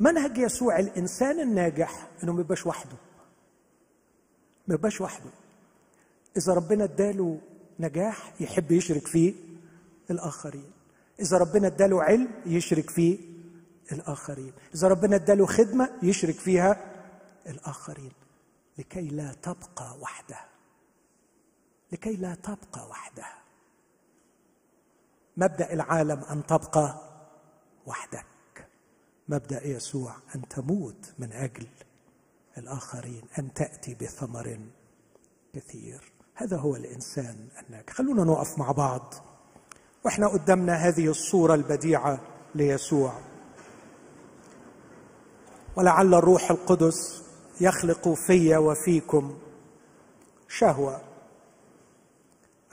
[0.00, 2.96] منهج يسوع الإنسان الناجح إنه ما يبقاش وحده.
[4.68, 5.30] ما يبقاش وحده.
[6.36, 7.40] إذا ربنا اداله
[7.80, 9.34] نجاح يحب يشرك فيه
[10.10, 10.70] الآخرين.
[11.20, 13.29] إذا ربنا اداله علم يشرك فيه
[13.92, 14.52] الآخرين.
[14.74, 16.76] إذا ربنا اداله خدمة يشرك فيها
[17.46, 18.12] الآخرين.
[18.78, 20.48] لكي لا تبقى وحدها
[21.92, 23.38] لكي لا تبقى وحدها
[25.36, 27.00] مبدأ العالم أن تبقى
[27.86, 28.26] وحدك.
[29.28, 31.66] مبدأ يسوع أن تموت من أجل
[32.58, 33.22] الآخرين.
[33.38, 34.60] أن تأتي بثمر
[35.54, 36.12] كثير.
[36.34, 37.92] هذا هو الإنسان الناجح.
[37.92, 39.14] خلونا نقف مع بعض.
[40.04, 42.20] وإحنا قدامنا هذه الصورة البديعة
[42.54, 43.29] ليسوع.
[45.76, 47.22] ولعل الروح القدس
[47.60, 49.38] يخلق في وفيكم
[50.48, 51.00] شهوة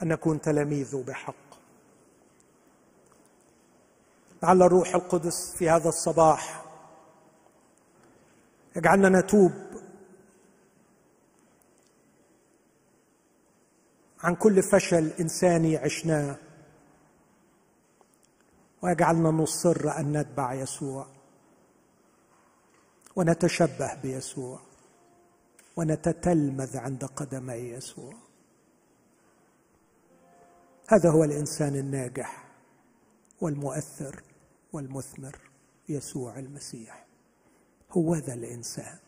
[0.02, 1.34] أن نكون تلاميذه بحق.
[4.42, 6.64] لعل الروح القدس في هذا الصباح
[8.76, 9.52] يجعلنا نتوب
[14.20, 16.36] عن كل فشل إنساني عشناه
[18.82, 21.17] ويجعلنا نصر أن نتبع يسوع.
[23.18, 24.60] ونتشبه بيسوع
[25.76, 28.14] ونتتلمذ عند قدمي يسوع.
[30.88, 32.44] هذا هو الإنسان الناجح
[33.40, 34.22] والمؤثر
[34.72, 35.38] والمثمر
[35.88, 37.06] يسوع المسيح.
[37.90, 38.98] هو ذا الإنسان.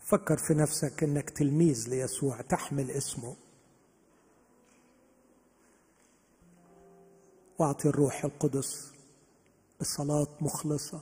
[0.00, 3.36] فكر في نفسك إنك تلميذ ليسوع تحمل اسمه.
[7.62, 8.92] واعطي الروح القدس
[9.80, 11.00] بصلاة مخلصة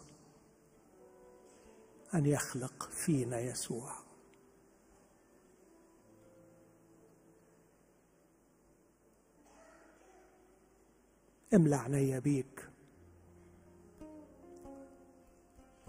[2.15, 3.93] أن يخلق فينا يسوع.
[11.55, 12.69] املى عيني بيك.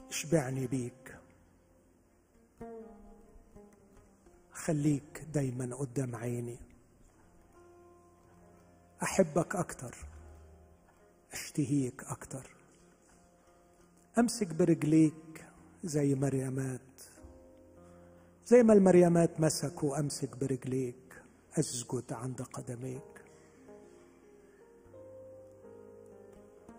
[0.10, 1.18] اشبعني بيك.
[4.52, 6.57] خليك دايما قدام عيني.
[9.03, 10.10] أحبك أكتر.
[11.34, 12.49] أشتهيك أكتر.
[14.18, 15.45] أمسك برجليك
[15.84, 16.82] زي مريمات.
[18.45, 21.22] زي ما المريمات مسكوا أمسك برجليك
[21.60, 23.02] أسجد عند قدميك.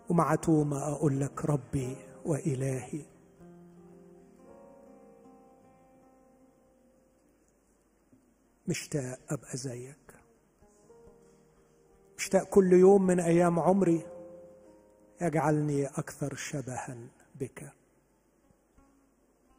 [0.09, 3.05] ومع توما أقول لك ربي وإلهي.
[8.67, 9.97] مشتاق أبقى زيك.
[12.17, 14.12] مشتاق كل يوم من أيام عمري.
[15.23, 16.97] يجعلني أكثر شبها
[17.35, 17.71] بك.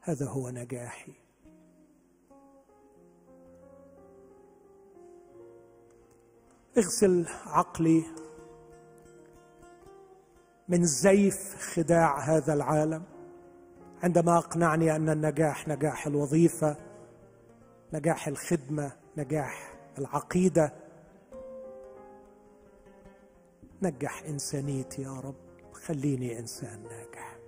[0.01, 1.13] هذا هو نجاحي.
[6.79, 8.05] اغسل عقلي
[10.69, 13.03] من زيف خداع هذا العالم.
[14.03, 16.77] عندما أقنعني أن النجاح نجاح الوظيفة
[17.93, 20.73] نجاح الخدمة نجاح العقيدة
[23.83, 25.44] نجح إنسانيتي يا رب.
[25.75, 27.39] خليني إنسان ناجح.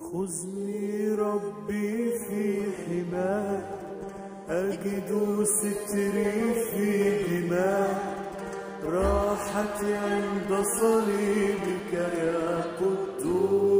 [0.00, 3.70] خذني ربي في حماك
[4.48, 6.90] أجد ستري في
[7.24, 8.12] دماك.
[8.84, 13.71] راحتي عند صليبك يا قدوس.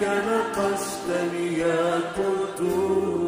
[0.00, 0.06] بك
[1.58, 3.18] يا قدوس.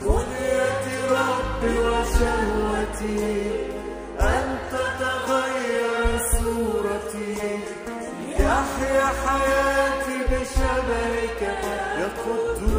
[0.00, 3.24] بنيت ربي وشهوتي
[4.20, 7.36] أن تتغير صورتي.
[8.38, 11.40] يحيا حياتي بشبهك
[11.98, 12.75] يا قدوس.